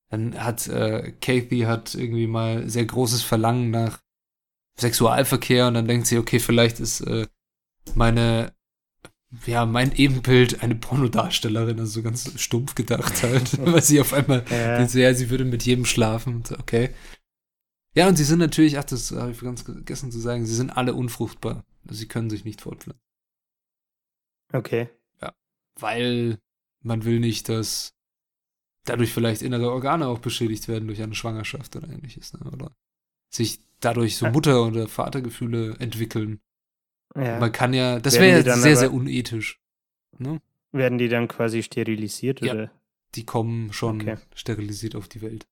dann 0.09 0.41
hat, 0.41 0.67
äh, 0.67 1.13
Kathy 1.19 1.61
hat 1.61 1.95
irgendwie 1.95 2.27
mal 2.27 2.69
sehr 2.69 2.85
großes 2.85 3.23
Verlangen 3.23 3.71
nach 3.71 3.99
Sexualverkehr 4.79 5.67
und 5.67 5.75
dann 5.75 5.87
denkt 5.87 6.07
sie, 6.07 6.17
okay, 6.17 6.39
vielleicht 6.39 6.79
ist 6.79 7.01
äh, 7.01 7.27
meine, 7.95 8.53
ja, 9.45 9.65
mein 9.65 9.95
Ebenbild 9.95 10.63
eine 10.63 10.75
Pornodarstellerin, 10.75 11.79
also 11.79 11.91
so 11.91 12.03
ganz 12.03 12.39
stumpf 12.39 12.75
gedacht 12.75 13.23
halt, 13.23 13.65
weil 13.65 13.81
sie 13.81 14.01
auf 14.01 14.13
einmal, 14.13 14.43
ja. 14.49 14.77
denkt 14.77 14.91
so, 14.91 14.99
ja, 14.99 15.13
sie 15.13 15.29
würde 15.29 15.45
mit 15.45 15.63
jedem 15.63 15.85
schlafen, 15.85 16.43
so, 16.45 16.57
okay. 16.57 16.89
Ja, 17.95 18.07
und 18.07 18.15
sie 18.15 18.23
sind 18.23 18.39
natürlich, 18.39 18.79
ach, 18.79 18.85
das 18.85 19.11
habe 19.11 19.31
ich 19.31 19.39
ganz 19.39 19.61
vergessen 19.61 20.11
zu 20.11 20.19
sagen, 20.19 20.45
sie 20.45 20.55
sind 20.55 20.71
alle 20.71 20.95
unfruchtbar. 20.95 21.63
Also 21.83 21.99
sie 21.99 22.07
können 22.07 22.29
sich 22.29 22.43
nicht 22.43 22.61
fortpflanzen. 22.61 23.03
Okay. 24.51 24.89
Ja, 25.21 25.33
weil 25.79 26.39
man 26.81 27.05
will 27.05 27.19
nicht, 27.19 27.49
dass 27.49 27.93
dadurch 28.85 29.13
vielleicht 29.13 29.41
innere 29.41 29.71
Organe 29.71 30.07
auch 30.07 30.19
beschädigt 30.19 30.67
werden 30.67 30.87
durch 30.87 31.01
eine 31.01 31.15
Schwangerschaft 31.15 31.75
oder 31.75 31.87
ähnliches, 31.87 32.33
ne? 32.33 32.51
oder 32.51 32.75
sich 33.33 33.61
dadurch 33.79 34.17
so 34.17 34.27
Mutter- 34.27 34.65
oder 34.65 34.87
Vatergefühle 34.87 35.75
entwickeln. 35.79 36.39
Ja. 37.15 37.39
Man 37.39 37.51
kann 37.51 37.73
ja, 37.73 37.99
das 37.99 38.19
wäre 38.19 38.43
ja 38.43 38.57
sehr, 38.57 38.77
sehr 38.77 38.93
unethisch. 38.93 39.59
Ne? 40.17 40.41
Werden 40.71 40.97
die 40.97 41.09
dann 41.09 41.27
quasi 41.27 41.63
sterilisiert 41.63 42.41
ja, 42.41 42.53
oder? 42.53 42.71
Die 43.15 43.25
kommen 43.25 43.71
schon 43.73 44.01
okay. 44.01 44.17
sterilisiert 44.33 44.95
auf 44.95 45.07
die 45.07 45.21
Welt. 45.21 45.47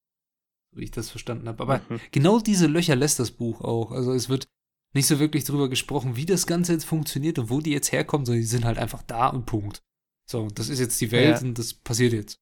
Wie 0.74 0.84
ich 0.84 0.90
das 0.90 1.10
verstanden 1.10 1.48
habe. 1.48 1.62
Aber 1.62 1.78
mhm. 1.88 2.00
genau 2.10 2.40
diese 2.40 2.66
Löcher 2.66 2.96
lässt 2.96 3.20
das 3.20 3.30
Buch 3.30 3.60
auch. 3.60 3.92
Also 3.92 4.12
es 4.12 4.28
wird 4.28 4.48
nicht 4.94 5.06
so 5.06 5.18
wirklich 5.18 5.44
drüber 5.44 5.68
gesprochen, 5.68 6.16
wie 6.16 6.26
das 6.26 6.46
Ganze 6.46 6.72
jetzt 6.72 6.84
funktioniert 6.84 7.38
und 7.38 7.50
wo 7.50 7.60
die 7.60 7.70
jetzt 7.70 7.92
herkommen, 7.92 8.26
sondern 8.26 8.42
die 8.42 8.46
sind 8.48 8.64
halt 8.64 8.78
einfach 8.78 9.02
da 9.02 9.28
und 9.28 9.46
Punkt. 9.46 9.82
So, 10.28 10.48
das 10.48 10.68
ist 10.68 10.80
jetzt 10.80 11.00
die 11.00 11.12
Welt 11.12 11.40
ja. 11.40 11.46
und 11.46 11.58
das 11.58 11.74
passiert 11.74 12.12
jetzt. 12.12 12.40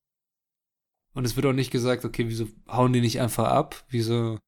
Und 1.12 1.24
es 1.24 1.36
wird 1.36 1.46
auch 1.46 1.52
nicht 1.52 1.70
gesagt, 1.70 2.04
okay, 2.04 2.28
wieso 2.28 2.48
hauen 2.68 2.92
die 2.92 3.00
nicht 3.00 3.20
einfach 3.20 3.48
ab? 3.48 3.84
Wieso 3.88 4.38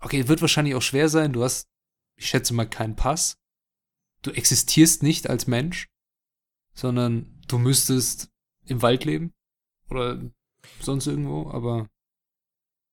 Okay, 0.00 0.28
wird 0.28 0.40
wahrscheinlich 0.40 0.74
auch 0.74 0.82
schwer 0.82 1.08
sein. 1.08 1.32
Du 1.32 1.42
hast, 1.42 1.68
ich 2.16 2.26
schätze 2.26 2.54
mal, 2.54 2.68
keinen 2.68 2.96
Pass. 2.96 3.38
Du 4.22 4.30
existierst 4.30 5.02
nicht 5.02 5.28
als 5.28 5.46
Mensch, 5.46 5.88
sondern 6.74 7.42
du 7.48 7.58
müsstest 7.58 8.30
im 8.66 8.82
Wald 8.82 9.04
leben 9.04 9.32
oder 9.90 10.20
sonst 10.80 11.06
irgendwo, 11.06 11.50
aber. 11.50 11.88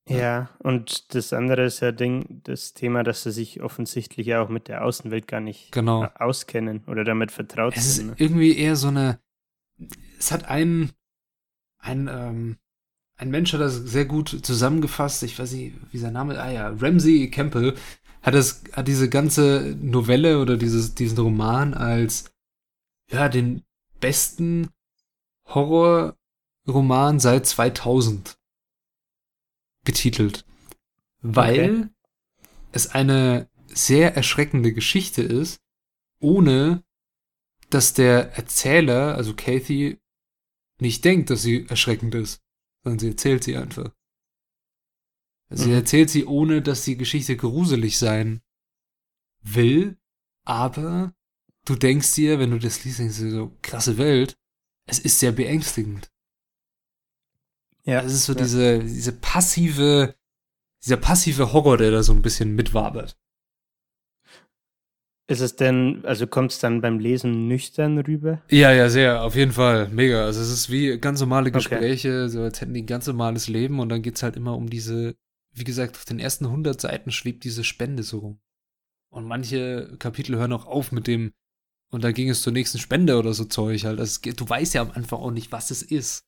Ja, 0.10 0.18
ja 0.18 0.50
und 0.60 1.14
das 1.14 1.32
andere 1.32 1.64
ist 1.66 1.80
ja 1.80 1.92
Ding, 1.92 2.42
das 2.44 2.74
Thema, 2.74 3.04
dass 3.04 3.24
sie 3.24 3.32
sich 3.32 3.62
offensichtlich 3.62 4.28
ja 4.28 4.42
auch 4.44 4.50
mit 4.50 4.68
der 4.68 4.84
Außenwelt 4.84 5.28
gar 5.28 5.40
nicht 5.40 5.72
genau. 5.72 6.08
auskennen 6.16 6.84
oder 6.88 7.04
damit 7.04 7.32
vertraut 7.32 7.76
es 7.76 7.96
sind. 7.96 8.06
Es 8.06 8.14
ist 8.14 8.20
ne? 8.20 8.26
irgendwie 8.26 8.58
eher 8.58 8.76
so 8.76 8.88
eine. 8.88 9.20
Es 10.18 10.32
hat 10.32 10.46
einen, 10.46 10.92
ein, 11.78 12.08
ähm, 12.08 12.58
ein 13.22 13.30
Mensch 13.30 13.54
hat 13.54 13.62
das 13.62 13.76
sehr 13.76 14.06
gut 14.06 14.30
zusammengefasst. 14.44 15.22
Ich 15.22 15.38
weiß 15.38 15.52
nicht, 15.52 15.76
wie 15.92 16.00
sein 16.00 16.14
Name 16.14 16.34
ist. 16.34 16.40
Ah 16.40 16.50
ja, 16.50 16.70
Ramsey 16.70 17.30
Campbell 17.30 17.76
hat 18.24 18.34
das, 18.34 18.64
hat 18.74 18.88
diese 18.88 19.10
ganze 19.10 19.78
Novelle 19.80 20.40
oder 20.40 20.58
dieses, 20.58 20.96
diesen 20.96 21.20
Roman 21.20 21.76
als, 21.76 22.32
ja, 23.12 23.30
den 23.30 23.62
besten 24.00 24.70
Horrorroman 25.46 27.20
seit 27.20 27.46
2000 27.46 28.40
betitelt. 29.86 30.44
Weil 31.22 31.82
okay. 31.82 31.90
es 32.72 32.88
eine 32.88 33.48
sehr 33.68 34.16
erschreckende 34.16 34.74
Geschichte 34.74 35.22
ist, 35.22 35.62
ohne 36.20 36.84
dass 37.70 37.94
der 37.94 38.36
Erzähler, 38.36 39.14
also 39.16 39.36
Kathy, 39.36 40.00
nicht 40.80 41.06
denkt, 41.06 41.30
dass 41.30 41.44
sie 41.44 41.68
erschreckend 41.70 42.16
ist 42.16 42.42
sondern 42.84 43.00
sie 43.00 43.10
erzählt 43.10 43.44
sie 43.44 43.58
einfach. 43.58 43.92
Sie 45.50 45.70
mhm. 45.70 45.76
erzählt 45.76 46.10
sie, 46.10 46.26
ohne 46.26 46.62
dass 46.62 46.84
die 46.86 46.98
Geschichte 46.98 47.36
gruselig 47.36 47.98
sein 47.98 48.42
will, 49.42 49.98
aber 50.46 51.14
du 51.66 51.76
denkst 51.76 52.14
dir, 52.16 52.40
wenn 52.40 52.52
du 52.52 52.60
das 52.60 52.84
liest, 52.84 53.00
denkst 53.00 53.20
du 53.20 53.32
so, 53.32 53.58
krasse 53.62 53.98
Welt, 53.98 54.38
es 54.86 55.00
ist 55.00 55.20
sehr 55.20 55.32
beängstigend. 55.32 56.12
Ja. 57.84 58.02
Es 58.02 58.14
ist 58.14 58.26
so 58.26 58.34
ja. 58.34 58.40
diese, 58.40 58.80
diese 58.80 59.12
passive, 59.12 60.16
dieser 60.84 60.98
passive 60.98 61.54
Horror, 61.54 61.78
der 61.78 61.92
da 61.92 62.04
so 62.04 62.14
ein 62.14 62.22
bisschen 62.22 62.56
mitwabert. 62.56 63.18
Ist 65.32 65.40
es 65.40 65.56
denn, 65.56 66.04
also 66.04 66.28
kommt 66.28 66.52
es 66.52 66.60
dann 66.60 66.82
beim 66.82 67.00
Lesen 67.00 67.48
nüchtern 67.48 67.98
rüber? 68.00 68.42
Ja, 68.50 68.74
ja, 68.74 68.90
sehr, 68.90 69.24
auf 69.24 69.34
jeden 69.34 69.54
Fall. 69.54 69.88
Mega. 69.88 70.26
Also 70.26 70.42
es 70.42 70.52
ist 70.52 70.70
wie 70.70 70.98
ganz 70.98 71.22
normale 71.22 71.54
Gespräche, 71.54 72.24
okay. 72.24 72.28
so 72.28 72.42
als 72.42 72.60
hätten 72.60 72.74
die 72.74 72.82
ein 72.82 72.86
ganz 72.86 73.08
normales 73.08 73.48
Leben 73.48 73.80
und 73.80 73.88
dann 73.88 74.02
geht 74.02 74.18
es 74.18 74.24
halt 74.24 74.36
immer 74.36 74.58
um 74.58 74.70
diese, 74.70 75.16
wie 75.54 75.64
gesagt, 75.64 75.96
auf 75.96 76.04
den 76.04 76.20
ersten 76.20 76.48
100 76.48 76.82
Seiten 76.82 77.12
schwebt 77.12 77.46
diese 77.46 77.64
Spende 77.64 78.04
so 78.04 78.20
rum. 78.20 78.42
Und 79.10 79.26
manche 79.26 79.96
Kapitel 80.00 80.36
hören 80.36 80.52
auch 80.52 80.66
auf 80.66 80.92
mit 80.92 81.08
dem, 81.08 81.32
und 81.92 82.04
da 82.04 82.12
ging 82.12 82.30
es 82.30 82.42
zur 82.42 82.52
nächsten 82.52 82.80
Spende 82.80 83.18
oder 83.18 83.32
so 83.32 83.46
Zeug 83.46 83.86
halt. 83.86 84.02
Also 84.02 84.20
du 84.30 84.50
weißt 84.50 84.74
ja 84.74 84.82
am 84.82 84.92
Anfang 84.92 85.20
auch 85.20 85.32
nicht, 85.32 85.54
was 85.54 85.72
es 85.72 85.82
ist. 85.82 86.26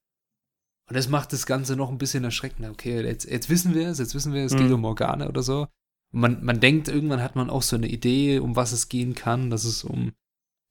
Und 0.88 0.96
das 0.96 1.10
macht 1.10 1.34
das 1.34 1.46
Ganze 1.46 1.76
noch 1.76 1.90
ein 1.90 1.98
bisschen 1.98 2.24
erschreckender. 2.24 2.72
Okay, 2.72 3.04
jetzt, 3.04 3.30
jetzt 3.30 3.50
wissen 3.50 3.76
wir 3.76 3.90
es, 3.90 4.00
jetzt 4.00 4.16
wissen 4.16 4.32
wir, 4.32 4.46
es 4.46 4.54
mhm. 4.54 4.60
geht 4.60 4.72
um 4.72 4.86
Organe 4.86 5.28
oder 5.28 5.44
so. 5.44 5.68
Und 6.14 6.22
man, 6.22 6.46
man 6.46 6.60
denkt, 6.60 6.88
irgendwann 6.88 7.22
hat 7.22 7.36
man 7.36 7.50
auch 7.50 7.64
so 7.64 7.76
eine 7.76 7.88
Idee, 7.88 8.40
um 8.40 8.56
was 8.56 8.72
es 8.72 8.88
gehen 8.88 9.16
kann, 9.16 9.50
dass 9.50 9.66
es 9.66 9.84
um 9.84 10.14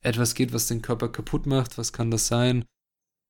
etwas 0.01 0.35
geht, 0.35 0.53
was 0.53 0.67
den 0.67 0.83
Körper 0.83 1.09
kaputt 1.09 1.47
macht. 1.47 1.79
Was 1.79 1.93
kann 1.93 2.11
das 2.11 2.27
sein? 2.29 2.65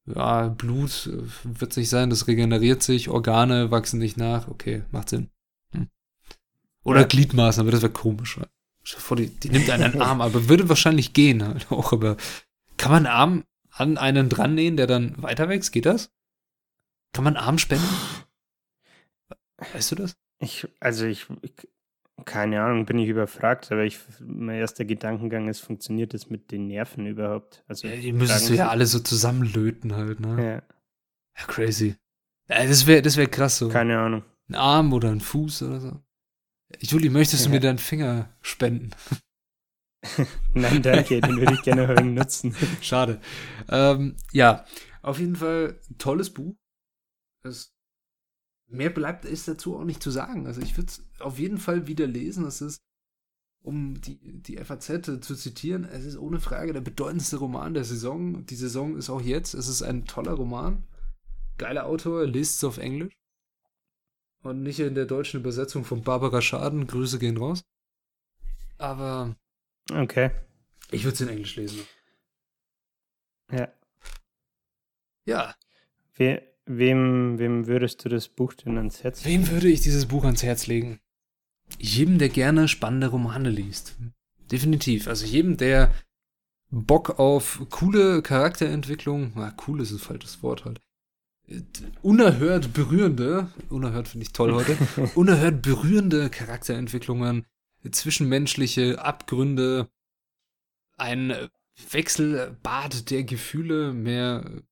Ja, 0.06 0.48
Blut 0.48 1.06
äh, 1.06 1.22
wird 1.44 1.72
es 1.72 1.76
nicht 1.76 1.88
sein, 1.88 2.10
das 2.10 2.26
regeneriert 2.26 2.82
sich, 2.82 3.08
Organe 3.08 3.70
wachsen 3.70 3.98
nicht 3.98 4.16
nach. 4.16 4.48
Okay, 4.48 4.82
macht 4.90 5.08
Sinn. 5.08 5.30
Hm. 5.72 5.88
Oder 6.84 7.02
Ja. 7.02 7.06
Gliedmaßen, 7.06 7.60
aber 7.60 7.70
das 7.70 7.82
wäre 7.82 7.92
komisch. 7.92 8.38
vor, 8.84 9.16
die, 9.16 9.28
die 9.28 9.50
nimmt 9.50 9.70
einen 9.70 10.00
Arm, 10.00 10.20
aber 10.20 10.48
würde 10.48 10.68
wahrscheinlich 10.68 11.12
gehen 11.12 11.44
halt 11.44 11.70
auch. 11.70 11.92
Aber 11.92 12.16
kann 12.76 12.90
man 12.90 13.06
einen 13.06 13.14
Arm 13.14 13.44
an 13.70 13.96
einen 13.96 14.28
dran 14.28 14.54
nähen, 14.54 14.76
der 14.76 14.86
dann 14.86 15.22
weiter 15.22 15.48
wächst? 15.48 15.72
Geht 15.72 15.86
das? 15.86 16.10
Kann 17.12 17.24
man 17.24 17.36
einen 17.36 17.46
Arm 17.46 17.58
spenden? 17.58 17.88
Weißt 19.72 19.92
du 19.92 19.94
das? 19.94 20.16
Ich, 20.40 20.66
also 20.80 21.04
ich, 21.04 21.26
ich, 21.42 21.52
keine 22.24 22.62
Ahnung, 22.62 22.86
bin 22.86 22.98
ich 22.98 23.08
überfragt, 23.08 23.70
aber 23.72 23.84
ich, 23.84 23.98
mein 24.20 24.56
erster 24.56 24.84
Gedankengang 24.84 25.48
ist, 25.48 25.60
funktioniert 25.60 26.14
das 26.14 26.30
mit 26.30 26.50
den 26.50 26.66
Nerven 26.66 27.06
überhaupt? 27.06 27.64
Also 27.68 27.88
Ja, 27.88 27.96
die 27.96 28.12
müsstest 28.12 28.48
du 28.48 28.54
ja 28.54 28.68
alle 28.68 28.86
so 28.86 28.98
zusammenlöten 29.00 29.94
halt, 29.94 30.20
ne? 30.20 30.42
Ja, 30.42 30.52
Ja, 31.38 31.46
crazy. 31.46 31.96
Ja, 32.48 32.66
das 32.66 32.86
wäre 32.86 33.02
das 33.02 33.16
wär 33.16 33.28
krass 33.28 33.58
so. 33.58 33.68
keine 33.68 33.98
Ahnung. 33.98 34.24
Ein 34.48 34.54
Arm 34.56 34.92
oder 34.92 35.10
ein 35.10 35.20
Fuß 35.20 35.62
oder 35.62 35.80
so. 35.80 36.00
Juli, 36.80 37.08
möchtest 37.10 37.46
du 37.46 37.50
mir 37.50 37.60
deinen 37.60 37.78
Finger 37.78 38.30
spenden? 38.40 38.90
Nein, 40.54 40.82
danke, 40.82 41.20
den 41.20 41.36
würde 41.38 41.54
ich 41.54 41.62
gerne 41.62 41.88
wenig 41.88 42.14
nutzen. 42.14 42.54
Schade. 42.80 43.20
Ähm, 43.68 44.16
ja, 44.32 44.64
auf 45.02 45.18
jeden 45.18 45.36
Fall 45.36 45.80
tolles 45.98 46.30
Buch. 46.30 46.54
Es, 47.44 47.71
mehr 48.72 48.90
bleibt 48.90 49.24
ist 49.24 49.48
dazu 49.48 49.76
auch 49.76 49.84
nicht 49.84 50.02
zu 50.02 50.10
sagen. 50.10 50.46
Also 50.46 50.60
ich 50.60 50.76
würde 50.76 50.88
es 50.88 51.04
auf 51.20 51.38
jeden 51.38 51.58
Fall 51.58 51.86
wieder 51.86 52.06
lesen. 52.06 52.44
Es 52.46 52.60
ist, 52.60 52.80
um 53.62 54.00
die, 54.00 54.18
die 54.42 54.56
FAZ 54.56 55.04
zu 55.20 55.36
zitieren, 55.36 55.84
es 55.84 56.04
ist 56.04 56.16
ohne 56.16 56.40
Frage 56.40 56.72
der 56.72 56.80
bedeutendste 56.80 57.36
Roman 57.36 57.74
der 57.74 57.84
Saison. 57.84 58.44
Die 58.46 58.56
Saison 58.56 58.96
ist 58.96 59.10
auch 59.10 59.20
jetzt. 59.20 59.54
Es 59.54 59.68
ist 59.68 59.82
ein 59.82 60.04
toller 60.06 60.32
Roman. 60.32 60.84
Geiler 61.58 61.86
Autor, 61.86 62.26
liest 62.26 62.56
es 62.56 62.64
auf 62.64 62.78
Englisch. 62.78 63.14
Und 64.42 64.62
nicht 64.62 64.80
in 64.80 64.94
der 64.96 65.06
deutschen 65.06 65.40
Übersetzung 65.40 65.84
von 65.84 66.02
Barbara 66.02 66.42
Schaden. 66.42 66.86
Grüße 66.88 67.18
gehen 67.18 67.36
raus. 67.36 67.62
Aber 68.78 69.36
Okay, 69.92 70.30
ich 70.90 71.04
würde 71.04 71.14
es 71.14 71.20
in 71.20 71.28
Englisch 71.28 71.56
lesen. 71.56 71.80
ja. 73.50 73.68
Ja, 75.24 75.54
We, 76.18 76.42
wem, 76.66 77.38
wem 77.38 77.66
würdest 77.66 78.04
du 78.04 78.08
das 78.08 78.28
Buch 78.28 78.54
denn 78.54 78.76
ans 78.78 79.02
Herz 79.02 79.24
Wem 79.24 79.50
würde 79.50 79.68
ich 79.68 79.80
dieses 79.80 80.06
Buch 80.06 80.24
ans 80.24 80.42
Herz 80.42 80.66
legen? 80.66 81.00
Jedem, 81.78 82.18
der 82.18 82.28
gerne 82.28 82.68
spannende 82.68 83.08
Romane 83.08 83.50
liest. 83.50 83.96
Definitiv. 84.50 85.08
Also 85.08 85.24
jedem, 85.24 85.56
der 85.56 85.92
Bock 86.70 87.18
auf 87.18 87.66
coole 87.70 88.22
Charakterentwicklung, 88.22 89.32
na, 89.34 89.54
cool 89.66 89.80
ist 89.80 89.92
ein 89.92 89.98
falsches 89.98 90.42
Wort 90.42 90.64
halt. 90.64 90.80
Unerhört 92.02 92.72
berührende, 92.72 93.48
unerhört 93.68 94.08
finde 94.08 94.24
ich 94.24 94.32
toll 94.32 94.52
heute, 94.52 94.76
unerhört 95.14 95.62
berührende 95.62 96.30
Charakterentwicklungen, 96.30 97.46
zwischenmenschliche 97.90 99.04
Abgründe, 99.04 99.88
ein 100.96 101.34
Wechselbad 101.90 103.10
der 103.10 103.24
Gefühle, 103.24 103.92
mehr 103.92 104.62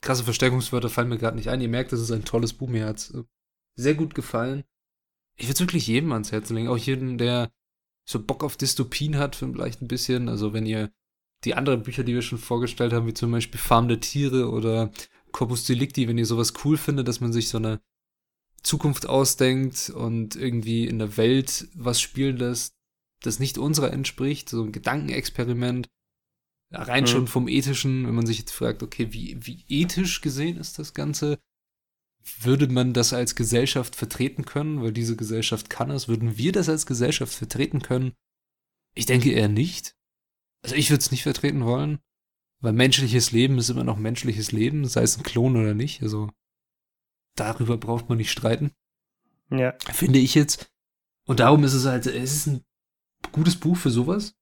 krasse 0.00 0.24
Verstärkungswörter 0.24 0.88
fallen 0.88 1.08
mir 1.08 1.18
gerade 1.18 1.36
nicht 1.36 1.48
ein. 1.48 1.60
Ihr 1.60 1.68
merkt, 1.68 1.92
das 1.92 2.00
ist 2.00 2.10
ein 2.10 2.24
tolles 2.24 2.52
Buch. 2.52 2.68
Mir 2.68 2.86
hat's 2.86 3.10
äh, 3.10 3.22
sehr 3.74 3.94
gut 3.94 4.14
gefallen. 4.14 4.64
Ich 5.36 5.46
würde 5.46 5.54
es 5.54 5.60
wirklich 5.60 5.86
jedem 5.86 6.12
ans 6.12 6.32
Herz 6.32 6.50
legen. 6.50 6.68
Auch 6.68 6.78
jedem, 6.78 7.18
der 7.18 7.50
so 8.04 8.22
Bock 8.22 8.42
auf 8.42 8.56
Dystopien 8.56 9.16
hat, 9.16 9.36
vielleicht 9.36 9.82
ein 9.82 9.88
bisschen. 9.88 10.28
Also 10.28 10.52
wenn 10.52 10.66
ihr 10.66 10.90
die 11.44 11.54
anderen 11.54 11.82
Bücher, 11.82 12.04
die 12.04 12.14
wir 12.14 12.22
schon 12.22 12.38
vorgestellt 12.38 12.92
haben, 12.92 13.06
wie 13.06 13.14
zum 13.14 13.30
Beispiel 13.30 13.60
Farm 13.60 13.88
der 13.88 14.00
Tiere 14.00 14.50
oder 14.50 14.90
Corpus 15.30 15.64
Delicti, 15.64 16.08
wenn 16.08 16.18
ihr 16.18 16.26
sowas 16.26 16.54
cool 16.64 16.76
findet, 16.76 17.06
dass 17.06 17.20
man 17.20 17.32
sich 17.32 17.48
so 17.48 17.58
eine 17.58 17.80
Zukunft 18.62 19.06
ausdenkt 19.06 19.90
und 19.90 20.34
irgendwie 20.34 20.86
in 20.86 20.98
der 20.98 21.16
Welt 21.16 21.68
was 21.74 22.00
spielen 22.00 22.38
lässt, 22.38 22.74
das 23.22 23.38
nicht 23.38 23.58
unserer 23.58 23.92
entspricht, 23.92 24.48
so 24.48 24.62
ein 24.64 24.72
Gedankenexperiment. 24.72 25.88
Rein 26.70 27.04
Mhm. 27.04 27.08
schon 27.08 27.26
vom 27.28 27.48
Ethischen, 27.48 28.06
wenn 28.06 28.14
man 28.14 28.26
sich 28.26 28.38
jetzt 28.38 28.52
fragt, 28.52 28.82
okay, 28.82 29.12
wie, 29.12 29.38
wie 29.46 29.64
ethisch 29.68 30.20
gesehen 30.20 30.58
ist 30.58 30.78
das 30.78 30.92
Ganze? 30.94 31.38
Würde 32.40 32.68
man 32.68 32.92
das 32.92 33.14
als 33.14 33.34
Gesellschaft 33.36 33.96
vertreten 33.96 34.44
können? 34.44 34.82
Weil 34.82 34.92
diese 34.92 35.16
Gesellschaft 35.16 35.70
kann 35.70 35.90
es. 35.90 36.08
Würden 36.08 36.36
wir 36.36 36.52
das 36.52 36.68
als 36.68 36.84
Gesellschaft 36.84 37.32
vertreten 37.32 37.80
können? 37.80 38.12
Ich 38.94 39.06
denke 39.06 39.30
eher 39.32 39.48
nicht. 39.48 39.96
Also 40.62 40.74
ich 40.74 40.90
würde 40.90 41.00
es 41.00 41.10
nicht 41.10 41.22
vertreten 41.22 41.64
wollen, 41.64 42.00
weil 42.60 42.72
menschliches 42.72 43.32
Leben 43.32 43.56
ist 43.58 43.70
immer 43.70 43.84
noch 43.84 43.96
menschliches 43.96 44.52
Leben, 44.52 44.84
sei 44.86 45.02
es 45.02 45.16
ein 45.16 45.22
Klon 45.22 45.56
oder 45.56 45.72
nicht. 45.72 46.02
Also 46.02 46.30
darüber 47.36 47.78
braucht 47.78 48.08
man 48.08 48.18
nicht 48.18 48.30
streiten 48.32 48.72
Ja, 49.50 49.74
finde 49.92 50.18
ich 50.18 50.34
jetzt. 50.34 50.70
Und 51.24 51.40
darum 51.40 51.64
ist 51.64 51.74
es 51.74 51.86
halt, 51.86 52.06
es 52.06 52.34
ist 52.34 52.46
ein 52.48 52.64
gutes 53.32 53.56
Buch 53.56 53.76
für 53.76 53.90
sowas. 53.90 54.34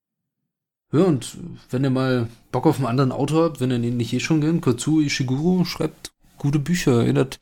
Ja, 0.93 1.03
und 1.05 1.37
wenn 1.71 1.85
ihr 1.85 1.91
mal 1.91 2.29
Bock 2.53 2.67
auf 2.67 2.77
einen 2.79 2.87
anderen 2.87 3.13
Autor 3.13 3.45
habt, 3.45 3.61
wenn 3.61 3.71
ihr 3.71 3.81
ihn 3.83 3.97
nicht 3.97 4.13
eh 4.13 4.21
schon 4.21 4.41
kennt, 4.41 4.63
Kazuo 4.63 5.01
Ishiguro 5.01 5.65
schreibt 5.65 6.13
gute 6.39 6.59
Bücher, 6.59 7.01
erinnert 7.01 7.41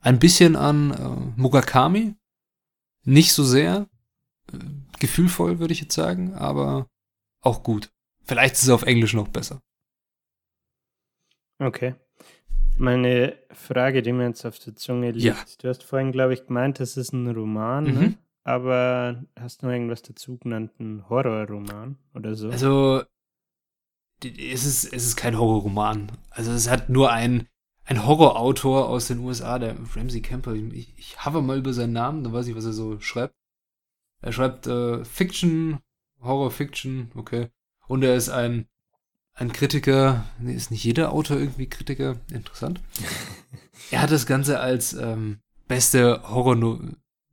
ein 0.00 0.18
bisschen 0.18 0.54
an 0.56 0.90
äh, 0.92 1.40
Murakami. 1.40 2.14
Nicht 3.04 3.32
so 3.32 3.42
sehr. 3.44 3.88
Äh, 4.52 4.58
gefühlvoll, 5.00 5.58
würde 5.58 5.72
ich 5.72 5.80
jetzt 5.80 5.94
sagen, 5.94 6.34
aber 6.34 6.86
auch 7.40 7.62
gut. 7.62 7.90
Vielleicht 8.24 8.54
ist 8.54 8.62
es 8.62 8.68
auf 8.70 8.84
Englisch 8.84 9.12
noch 9.14 9.28
besser. 9.28 9.60
okay. 11.58 11.94
Meine 12.76 13.38
Frage, 13.52 14.02
die 14.02 14.12
mir 14.12 14.26
jetzt 14.26 14.44
auf 14.44 14.58
der 14.58 14.74
Zunge 14.74 15.12
liegt. 15.12 15.24
Ja. 15.24 15.36
Du 15.60 15.68
hast 15.68 15.84
vorhin, 15.84 16.10
glaube 16.10 16.34
ich, 16.34 16.46
gemeint, 16.46 16.80
das 16.80 16.96
ist 16.96 17.12
ein 17.12 17.28
Roman, 17.28 17.84
Mhm. 17.84 17.92
ne? 18.00 18.14
Aber 18.44 19.24
hast 19.36 19.62
du 19.62 19.66
noch 19.66 19.72
irgendwas 19.72 20.02
dazu 20.02 20.36
genannt, 20.36 20.72
ein 20.78 21.08
Horrorroman 21.08 21.96
oder 22.14 22.34
so? 22.34 22.50
Also, 22.50 23.02
es 24.22 24.64
ist, 24.64 24.92
es 24.92 25.06
ist 25.06 25.16
kein 25.16 25.38
Horrorroman. 25.38 26.12
Also, 26.30 26.52
es 26.52 26.68
hat 26.68 26.90
nur 26.90 27.10
ein, 27.10 27.48
ein 27.84 28.06
Horrorautor 28.06 28.88
aus 28.88 29.08
den 29.08 29.20
USA, 29.20 29.58
der 29.58 29.76
Ramsey 29.96 30.20
Camper. 30.20 30.52
Ich, 30.52 30.96
ich 30.96 31.24
hover 31.24 31.40
mal 31.40 31.58
über 31.58 31.72
seinen 31.72 31.94
Namen, 31.94 32.22
dann 32.22 32.34
weiß 32.34 32.46
ich, 32.46 32.54
was 32.54 32.66
er 32.66 32.74
so 32.74 33.00
schreibt. 33.00 33.34
Er 34.20 34.32
schreibt 34.32 34.66
äh, 34.66 35.04
Fiction, 35.04 35.80
Horror-Fiction, 36.20 37.12
okay. 37.14 37.48
Und 37.86 38.02
er 38.02 38.14
ist 38.14 38.28
ein, 38.28 38.66
ein 39.32 39.52
Kritiker. 39.52 40.24
Nee, 40.38 40.54
ist 40.54 40.70
nicht 40.70 40.84
jeder 40.84 41.12
Autor 41.12 41.38
irgendwie 41.38 41.68
Kritiker? 41.68 42.16
Interessant. 42.30 42.80
er 43.90 44.02
hat 44.02 44.10
das 44.10 44.26
Ganze 44.26 44.60
als 44.60 44.92
ähm, 44.92 45.40
beste 45.66 46.22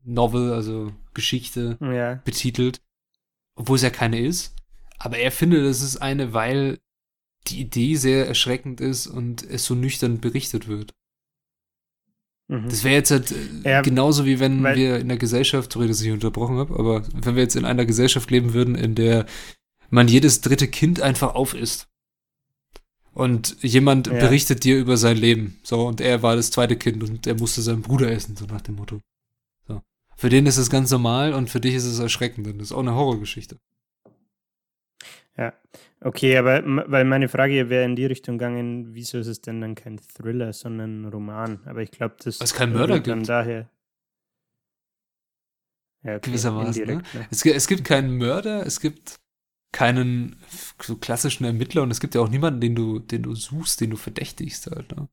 Horror-Novel, 0.05 0.53
also 0.53 0.91
Geschichte, 1.13 1.77
ja, 1.81 2.15
betitelt, 2.25 2.81
obwohl 3.55 3.75
es 3.75 3.81
ja 3.81 3.89
keine 3.89 4.19
ist. 4.19 4.55
Aber 4.97 5.17
er 5.17 5.31
findet, 5.31 5.63
es 5.65 5.81
ist 5.81 5.97
eine, 5.97 6.33
weil 6.33 6.79
die 7.47 7.59
Idee 7.59 7.95
sehr 7.95 8.27
erschreckend 8.27 8.81
ist 8.81 9.07
und 9.07 9.43
es 9.43 9.65
so 9.65 9.73
nüchtern 9.73 10.19
berichtet 10.21 10.67
wird. 10.67 10.93
mhm. 12.47 12.69
Das 12.69 12.83
wäre 12.83 12.95
jetzt 12.95 13.11
halt 13.11 13.31
äh, 13.31 13.69
Ja, 13.69 13.81
genauso 13.81 14.25
wie 14.25 14.39
wenn 14.39 14.63
wir 14.63 14.99
in 14.99 15.07
der 15.07 15.17
Gesellschaft, 15.17 15.73
sorry, 15.73 15.87
dass 15.87 16.01
ich 16.01 16.11
unterbrochen 16.11 16.57
habe, 16.57 16.77
aber 16.77 17.03
wenn 17.13 17.35
wir 17.35 17.41
jetzt 17.41 17.55
in 17.55 17.65
einer 17.65 17.85
Gesellschaft 17.85 18.29
leben 18.29 18.53
würden, 18.53 18.75
in 18.75 18.93
der 18.95 19.25
man 19.89 20.07
jedes 20.07 20.41
dritte 20.41 20.67
Kind 20.67 21.01
einfach 21.01 21.33
aufisst. 21.35 21.87
Und 23.13 23.57
jemand 23.61 24.07
Ja. 24.07 24.13
berichtet 24.13 24.63
dir 24.63 24.77
über 24.77 24.95
sein 24.95 25.17
Leben. 25.17 25.59
So, 25.63 25.85
und 25.85 25.99
er 25.99 26.23
war 26.23 26.37
das 26.37 26.49
zweite 26.51 26.77
Kind 26.77 27.03
und 27.03 27.27
er 27.27 27.35
musste 27.35 27.61
seinen 27.61 27.81
Bruder 27.81 28.09
essen, 28.09 28.37
so 28.37 28.45
nach 28.45 28.61
dem 28.61 28.75
Motto. 28.75 29.01
Für 30.21 30.29
den 30.29 30.45
ist 30.45 30.57
es 30.57 30.69
ganz 30.69 30.91
normal 30.91 31.33
und 31.33 31.49
für 31.49 31.59
dich 31.59 31.73
ist 31.73 31.85
es 31.85 31.97
erschreckend. 31.97 32.45
Und 32.45 32.59
das 32.59 32.67
ist 32.67 32.73
auch 32.73 32.81
eine 32.81 32.93
Horrorgeschichte. 32.93 33.57
Ja, 35.35 35.51
okay, 35.99 36.37
aber 36.37 36.61
weil 36.63 37.05
meine 37.05 37.27
Frage 37.27 37.71
wäre 37.71 37.85
in 37.85 37.95
die 37.95 38.05
Richtung 38.05 38.37
gegangen, 38.37 38.93
wieso 38.93 39.17
ist 39.17 39.25
es 39.25 39.41
denn 39.41 39.61
dann 39.61 39.73
kein 39.73 39.97
Thriller, 39.97 40.53
sondern 40.53 41.01
ein 41.01 41.05
Roman? 41.07 41.61
Aber 41.65 41.81
ich 41.81 41.89
glaube, 41.89 42.17
das 42.23 42.39
es 42.39 42.53
keinen 42.53 42.73
Mörder 42.73 42.99
dann 42.99 43.17
gibt. 43.17 43.29
daher. 43.29 43.71
Ja, 46.03 46.17
okay, 46.17 46.29
Gewissermaßen, 46.29 46.85
ne? 46.85 46.95
ne? 46.97 47.27
Es, 47.31 47.43
es 47.43 47.67
gibt 47.67 47.83
keinen 47.83 48.15
Mörder, 48.15 48.63
es 48.63 48.79
gibt 48.79 49.19
keinen 49.71 50.35
so 50.79 50.97
klassischen 50.97 51.45
Ermittler 51.45 51.81
und 51.81 51.89
es 51.89 51.99
gibt 51.99 52.13
ja 52.13 52.21
auch 52.21 52.29
niemanden, 52.29 52.61
den 52.61 52.75
du, 52.75 52.99
den 52.99 53.23
du 53.23 53.33
suchst, 53.33 53.81
den 53.81 53.89
du 53.89 53.97
verdächtigst 53.97 54.69
halt, 54.69 54.95
ne? 54.95 55.09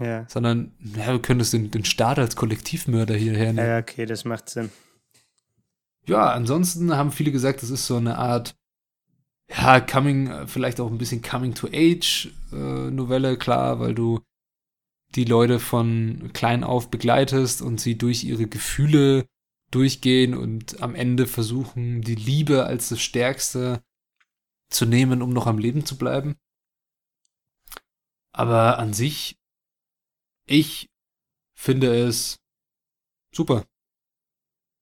Ja. 0.00 0.26
Sondern, 0.28 0.72
ja, 0.96 1.12
du 1.12 1.18
könntest 1.18 1.52
den, 1.52 1.70
den 1.70 1.84
Staat 1.84 2.18
als 2.18 2.36
Kollektivmörder 2.36 3.14
hierher 3.14 3.52
nehmen. 3.52 3.66
ja, 3.66 3.78
okay, 3.78 4.06
das 4.06 4.24
macht 4.24 4.48
Sinn. 4.48 4.70
Ja, 6.06 6.32
ansonsten 6.32 6.96
haben 6.96 7.12
viele 7.12 7.32
gesagt, 7.32 7.62
das 7.62 7.68
ist 7.70 7.86
so 7.86 7.96
eine 7.96 8.18
Art, 8.18 8.54
ja, 9.50 9.80
Coming, 9.80 10.28
äh, 10.28 10.46
vielleicht 10.46 10.80
auch 10.80 10.90
ein 10.90 10.98
bisschen 10.98 11.22
Coming-to-Age-Novelle, 11.22 13.36
klar, 13.36 13.80
weil 13.80 13.94
du 13.94 14.20
die 15.14 15.24
Leute 15.24 15.58
von 15.58 16.30
klein 16.32 16.64
auf 16.64 16.90
begleitest 16.90 17.62
und 17.62 17.80
sie 17.80 17.98
durch 17.98 18.24
ihre 18.24 18.46
Gefühle 18.46 19.26
durchgehen 19.70 20.34
und 20.34 20.82
am 20.82 20.94
Ende 20.94 21.26
versuchen, 21.26 22.02
die 22.02 22.14
Liebe 22.14 22.64
als 22.64 22.88
das 22.88 23.00
Stärkste 23.00 23.82
zu 24.68 24.86
nehmen, 24.86 25.22
um 25.22 25.32
noch 25.32 25.46
am 25.46 25.58
Leben 25.58 25.84
zu 25.84 25.98
bleiben. 25.98 26.36
Aber 28.32 28.78
an 28.78 28.92
sich, 28.92 29.36
ich 30.46 30.88
finde 31.54 32.06
es 32.06 32.38
super. 33.34 33.64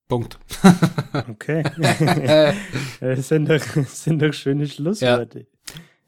Punkt. 0.09 0.39
Okay. 1.13 1.63
das 3.01 3.29
sind 3.29 3.49
doch, 3.49 3.65
das 3.75 4.05
sind 4.05 4.21
doch 4.21 4.33
schöne 4.33 4.69
Schlussworte. 4.69 5.47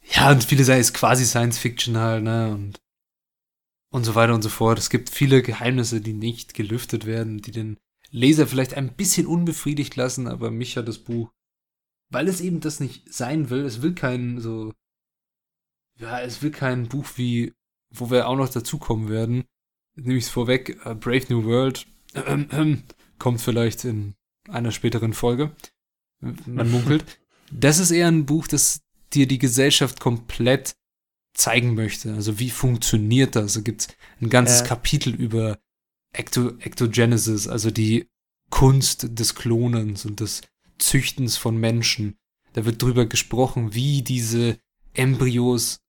Ja. 0.03 0.27
ja, 0.27 0.31
und 0.31 0.45
viele 0.45 0.63
sagen, 0.63 0.81
es 0.81 0.89
ist 0.89 0.95
quasi 0.95 1.25
Science 1.25 1.59
Fiction 1.59 1.97
halt, 1.97 2.23
ne? 2.23 2.51
Und, 2.53 2.81
und 3.91 4.05
so 4.05 4.15
weiter 4.15 4.35
und 4.35 4.43
so 4.43 4.51
fort. 4.51 4.79
Es 4.79 4.91
gibt 4.91 5.09
viele 5.09 5.43
Geheimnisse, 5.43 6.01
die 6.01 6.13
nicht 6.13 6.53
gelüftet 6.55 7.07
werden, 7.07 7.41
die 7.41 7.51
den 7.51 7.79
Leser 8.11 8.47
vielleicht 8.47 8.75
ein 8.75 8.95
bisschen 8.95 9.27
unbefriedigt 9.27 9.97
lassen, 9.97 10.27
aber 10.27 10.51
mich 10.51 10.77
hat 10.77 10.89
das 10.89 10.99
Buch, 10.99 11.31
weil 12.11 12.29
es 12.29 12.41
eben 12.41 12.61
das 12.61 12.81
nicht 12.81 13.13
sein 13.13 13.51
will, 13.51 13.65
es 13.65 13.83
will 13.83 13.95
kein 13.95 14.41
so, 14.41 14.73
ja, 15.99 16.21
es 16.21 16.43
will 16.43 16.51
kein 16.51 16.89
Buch 16.89 17.07
wie, 17.17 17.55
wo 17.91 18.11
wir 18.11 18.29
auch 18.29 18.37
noch 18.37 18.49
dazukommen 18.49 19.09
werden, 19.09 19.45
nehme 19.97 20.17
ich 20.19 20.25
es 20.25 20.31
vorweg, 20.31 20.79
uh, 20.87 20.95
Brave 20.95 21.27
New 21.29 21.45
World, 21.45 21.87
äh, 22.15 22.21
äh, 22.41 22.79
kommt 23.19 23.41
vielleicht 23.41 23.85
in 23.85 24.15
einer 24.49 24.73
späteren 24.73 25.13
Folge, 25.13 25.53
man 26.21 26.71
munkelt. 26.71 27.05
Das 27.53 27.81
ist 27.81 27.91
eher 27.91 28.07
ein 28.07 28.27
Buch, 28.27 28.47
das 28.47 28.81
dir 29.13 29.27
die 29.27 29.39
Gesellschaft 29.39 29.99
komplett 29.99 30.77
zeigen 31.35 31.75
möchte. 31.75 32.15
Also 32.15 32.39
wie 32.39 32.51
funktioniert 32.51 33.35
das? 33.35 33.55
Da 33.55 33.61
gibt 33.61 33.81
es 33.81 33.89
ein 34.21 34.31
ganzes 34.31 34.63
äh. 34.63 34.67
Kapitel 34.67 35.15
über 35.15 35.59
Ecto 36.13 36.51
Ectogenesis, 36.61 37.49
also 37.49 37.73
die 37.73 38.09
Kunst 38.51 39.19
des 39.19 39.35
Klonens 39.35 40.05
und 40.05 40.21
des 40.21 40.43
Züchtens 40.79 41.37
von 41.37 41.57
Menschen. 41.57 42.17
Da 42.53 42.65
wird 42.65 42.83
drüber 42.83 43.07
gesprochen, 43.07 43.75
wie 43.75 44.03
diese 44.03 44.59
Embryos 44.95 45.81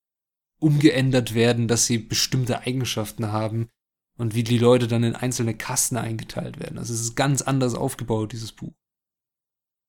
umgeändert 0.61 1.33
werden, 1.33 1.67
dass 1.67 1.87
sie 1.87 1.97
bestimmte 1.97 2.61
Eigenschaften 2.61 3.31
haben 3.31 3.69
und 4.17 4.35
wie 4.35 4.43
die 4.43 4.59
Leute 4.59 4.87
dann 4.87 5.03
in 5.03 5.15
einzelne 5.15 5.55
Kasten 5.55 5.97
eingeteilt 5.97 6.59
werden. 6.59 6.77
Also 6.77 6.93
es 6.93 7.01
ist 7.01 7.15
ganz 7.15 7.41
anders 7.41 7.73
aufgebaut, 7.73 8.31
dieses 8.31 8.51
Buch. 8.51 8.73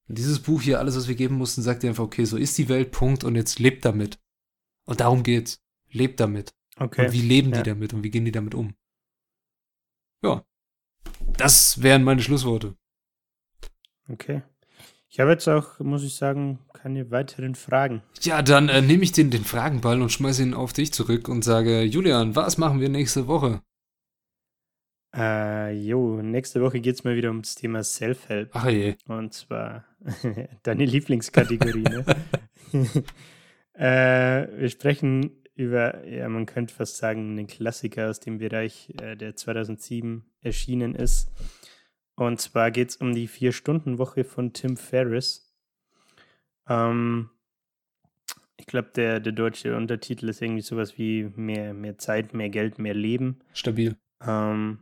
Und 0.08 0.18
dieses 0.18 0.40
Buch 0.40 0.62
hier, 0.62 0.78
alles, 0.78 0.96
was 0.96 1.08
wir 1.08 1.14
geben 1.14 1.36
mussten, 1.36 1.62
sagt 1.62 1.82
dir 1.82 1.90
einfach, 1.90 2.04
okay, 2.04 2.24
so 2.24 2.36
ist 2.36 2.56
die 2.58 2.68
Welt, 2.68 2.90
Punkt, 2.90 3.22
und 3.22 3.36
jetzt 3.36 3.58
lebt 3.58 3.84
damit. 3.84 4.18
Und 4.84 5.00
darum 5.00 5.22
geht's. 5.22 5.62
Lebt 5.90 6.20
damit. 6.20 6.54
Okay. 6.76 7.06
Und 7.06 7.12
wie 7.12 7.20
leben 7.20 7.50
ja. 7.50 7.58
die 7.58 7.70
damit 7.70 7.92
und 7.92 8.02
wie 8.02 8.10
gehen 8.10 8.24
die 8.24 8.32
damit 8.32 8.54
um? 8.54 8.74
Ja. 10.22 10.44
Das 11.36 11.82
wären 11.82 12.02
meine 12.02 12.22
Schlussworte. 12.22 12.76
Okay. 14.08 14.42
Ich 15.08 15.20
habe 15.20 15.32
jetzt 15.32 15.46
auch, 15.48 15.78
muss 15.80 16.02
ich 16.02 16.14
sagen, 16.14 16.58
keine 16.82 17.12
weiteren 17.12 17.54
Fragen. 17.54 18.02
Ja, 18.22 18.42
dann 18.42 18.68
äh, 18.68 18.82
nehme 18.82 19.04
ich 19.04 19.12
den, 19.12 19.30
den 19.30 19.44
Fragenball 19.44 20.02
und 20.02 20.10
schmeiße 20.10 20.42
ihn 20.42 20.52
auf 20.52 20.72
dich 20.72 20.92
zurück 20.92 21.28
und 21.28 21.42
sage, 21.44 21.82
Julian, 21.82 22.34
was 22.34 22.58
machen 22.58 22.80
wir 22.80 22.88
nächste 22.88 23.28
Woche? 23.28 23.62
Äh, 25.14 25.74
jo, 25.74 26.20
nächste 26.22 26.60
Woche 26.60 26.80
geht 26.80 26.96
es 26.96 27.04
mal 27.04 27.14
wieder 27.14 27.28
ums 27.28 27.54
Thema 27.54 27.84
Self-Help. 27.84 28.50
Ach 28.54 28.68
je. 28.68 28.96
Und 29.06 29.32
zwar 29.32 29.84
deine 30.64 30.84
Lieblingskategorie, 30.84 31.84
ne? 31.84 32.04
äh, 33.74 34.48
wir 34.58 34.68
sprechen 34.68 35.30
über, 35.54 36.04
ja, 36.04 36.28
man 36.28 36.46
könnte 36.46 36.74
fast 36.74 36.96
sagen, 36.96 37.30
einen 37.30 37.46
Klassiker 37.46 38.10
aus 38.10 38.18
dem 38.18 38.38
Bereich, 38.38 38.92
äh, 39.00 39.16
der 39.16 39.36
2007 39.36 40.24
erschienen 40.40 40.96
ist. 40.96 41.30
Und 42.16 42.40
zwar 42.40 42.72
geht 42.72 42.90
es 42.90 42.96
um 42.96 43.14
die 43.14 43.28
Vier-Stunden-Woche 43.28 44.24
von 44.24 44.52
Tim 44.52 44.76
Ferriss. 44.76 45.51
Ähm, 46.68 47.30
ich 48.56 48.66
glaube, 48.66 48.90
der, 48.94 49.20
der 49.20 49.32
deutsche 49.32 49.76
Untertitel 49.76 50.28
ist 50.28 50.40
irgendwie 50.40 50.62
sowas 50.62 50.96
wie 50.98 51.24
mehr, 51.36 51.74
mehr 51.74 51.98
Zeit, 51.98 52.32
mehr 52.34 52.48
Geld, 52.48 52.78
mehr 52.78 52.94
Leben. 52.94 53.40
Stabil. 53.52 53.96
Ähm, 54.24 54.78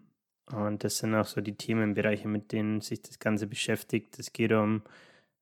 und 0.53 0.85
das 0.85 0.99
sind 0.99 1.15
auch 1.15 1.27
so 1.27 1.41
die 1.41 1.57
Themenbereiche, 1.57 2.29
mit 2.29 2.53
denen 2.53 2.81
sich 2.81 3.03
das 3.03 3.19
Ganze 3.19 3.47
beschäftigt. 3.47 4.19
Es 4.19 4.33
geht 4.33 4.53
um 4.53 4.83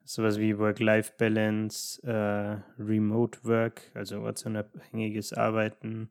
sowas 0.04 0.38
wie 0.38 0.58
Work-Life-Balance, 0.58 2.02
äh, 2.06 2.82
Remote 2.82 3.40
Work, 3.44 3.82
also 3.94 4.20
ortsunabhängiges 4.20 5.32
Arbeiten. 5.32 6.10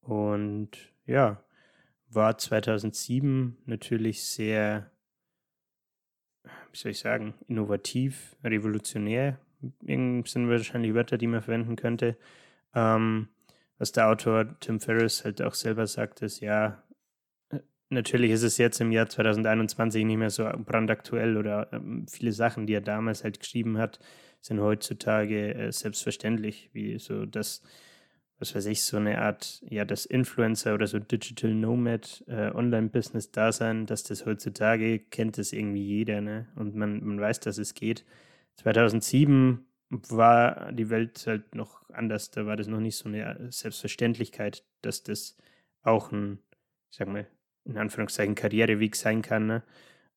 Und 0.00 0.70
ja, 1.06 1.42
war 2.08 2.36
2007 2.36 3.56
natürlich 3.66 4.22
sehr, 4.24 4.90
wie 6.44 6.76
soll 6.76 6.92
ich 6.92 6.98
sagen, 6.98 7.34
innovativ, 7.48 8.36
revolutionär. 8.44 9.38
Sind 9.80 10.48
wahrscheinlich 10.48 10.94
Wörter, 10.94 11.18
die 11.18 11.26
man 11.26 11.42
verwenden 11.42 11.76
könnte. 11.76 12.16
Ähm, 12.74 13.28
was 13.78 13.92
der 13.92 14.08
Autor 14.08 14.58
Tim 14.60 14.80
Ferriss 14.80 15.24
halt 15.24 15.42
auch 15.42 15.54
selber 15.54 15.86
sagt, 15.86 16.22
ist, 16.22 16.40
ja, 16.40 16.82
Natürlich 17.92 18.30
ist 18.30 18.42
es 18.42 18.56
jetzt 18.56 18.80
im 18.80 18.90
Jahr 18.90 19.06
2021 19.06 20.06
nicht 20.06 20.16
mehr 20.16 20.30
so 20.30 20.48
brandaktuell 20.64 21.36
oder 21.36 21.68
ähm, 21.72 22.06
viele 22.08 22.32
Sachen, 22.32 22.66
die 22.66 22.72
er 22.72 22.80
damals 22.80 23.22
halt 23.22 23.38
geschrieben 23.38 23.76
hat, 23.76 24.00
sind 24.40 24.60
heutzutage 24.60 25.54
äh, 25.54 25.72
selbstverständlich, 25.72 26.70
wie 26.72 26.98
so 26.98 27.26
das, 27.26 27.62
was 28.38 28.54
weiß 28.54 28.64
ich, 28.66 28.82
so 28.82 28.96
eine 28.96 29.20
Art, 29.20 29.62
ja, 29.68 29.84
das 29.84 30.06
Influencer 30.06 30.72
oder 30.72 30.86
so 30.86 30.98
Digital 31.00 31.52
Nomad 31.52 32.24
äh, 32.28 32.50
Online-Business 32.54 33.30
da 33.30 33.52
sein, 33.52 33.84
dass 33.84 34.04
das 34.04 34.24
heutzutage 34.24 34.98
kennt 34.98 35.36
es 35.36 35.52
irgendwie 35.52 35.84
jeder, 35.84 36.22
ne? 36.22 36.48
Und 36.56 36.74
man, 36.74 37.04
man 37.04 37.20
weiß, 37.20 37.40
dass 37.40 37.58
es 37.58 37.74
geht. 37.74 38.06
2007 38.56 39.66
war 39.90 40.72
die 40.72 40.88
Welt 40.90 41.24
halt 41.26 41.54
noch 41.54 41.88
anders, 41.90 42.30
da 42.30 42.46
war 42.46 42.56
das 42.56 42.66
noch 42.66 42.80
nicht 42.80 42.96
so 42.96 43.08
eine 43.08 43.50
Selbstverständlichkeit, 43.50 44.64
dass 44.80 45.02
das 45.02 45.36
auch 45.82 46.12
ein, 46.12 46.38
ich 46.90 46.96
sag 46.96 47.08
mal, 47.08 47.26
in 47.64 47.76
Anführungszeichen 47.76 48.34
Karriereweg 48.34 48.96
sein 48.96 49.22
kann. 49.22 49.46
Ne? 49.46 49.62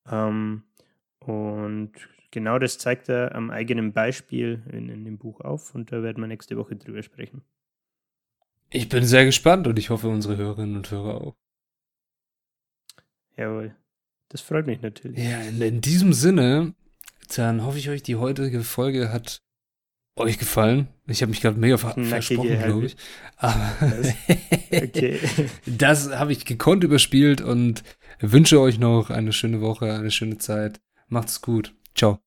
Ähm, 0.10 0.64
und 1.20 1.92
genau 2.32 2.60
das 2.60 2.78
zeigt 2.78 3.10
er 3.10 3.36
am 3.36 3.52
eigenen 3.52 3.94
Beispiel 3.94 4.64
in, 4.72 4.90
in 4.90 5.06
dem 5.06 5.18
Buch 5.18 5.42
auf 5.42 5.76
und 5.76 5.92
da 5.92 6.04
werden 6.04 6.22
wir 6.22 6.28
nächste 6.28 6.58
Woche 6.58 6.76
drüber 6.76 7.04
sprechen. 7.04 7.44
Ich 8.70 8.90
bin 8.90 9.06
sehr 9.06 9.26
gespannt 9.26 9.68
und 9.68 9.78
ich 9.78 9.90
hoffe, 9.90 10.08
unsere 10.08 10.38
Hörerinnen 10.38 10.78
und 10.78 10.90
Hörer 10.90 11.22
auch. 11.22 11.36
Jawohl. 13.38 13.76
Das 14.30 14.42
freut 14.42 14.66
mich 14.66 14.82
natürlich. 14.82 15.24
Ja, 15.24 15.42
in, 15.42 15.62
in 15.62 15.82
diesem 15.82 16.14
Sinne, 16.14 16.74
dann 17.28 17.64
hoffe 17.64 17.78
ich 17.78 17.90
euch, 17.90 18.04
die 18.04 18.16
heutige 18.16 18.64
Folge 18.64 19.12
hat 19.12 19.42
euch 20.18 20.38
gefallen. 20.38 20.88
Ich 21.08 21.22
habe 21.22 21.30
mich 21.30 21.42
gerade 21.42 21.60
mega 21.60 21.78
ver 21.78 21.94
versprochen, 21.94 22.58
glaube 22.64 22.86
ich. 22.86 22.96
Aber 23.38 23.74
das, 23.80 24.14
okay. 24.72 25.20
das 25.66 26.10
habe 26.12 26.32
ich 26.32 26.46
gekonnt 26.46 26.84
überspielt 26.84 27.42
und 27.42 27.84
wünsche 28.20 28.60
euch 28.60 28.80
noch 28.80 29.10
eine 29.10 29.34
schöne 29.34 29.62
Woche, 29.62 29.94
eine 29.94 30.12
schöne 30.12 30.38
Zeit. 30.38 30.80
Macht's 31.08 31.42
gut. 31.42 31.74
Ciao. 31.96 32.20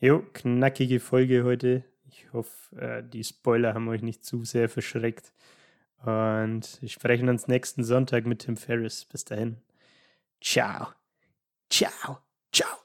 Jo, 0.00 0.24
knackige 0.32 1.00
Folge 1.00 1.44
heute. 1.44 1.84
Ich 2.08 2.32
hoffe, 2.32 2.76
äh, 2.76 3.02
die 3.02 3.24
Spoiler 3.24 3.74
haben 3.74 3.88
euch 3.88 4.02
nicht 4.02 4.24
zu 4.24 4.44
sehr 4.44 4.68
verschreckt. 4.68 5.32
Und 6.04 6.78
wir 6.80 6.88
sprechen 6.88 7.28
uns 7.28 7.48
nächsten 7.48 7.84
Sonntag 7.84 8.26
mit 8.26 8.40
Tim 8.40 8.56
Ferriss. 8.56 9.04
Bis 9.04 9.24
dahin. 9.24 9.56
Ciao. 10.40 10.88
Ciao. 11.70 12.18
Ciao. 12.52 12.83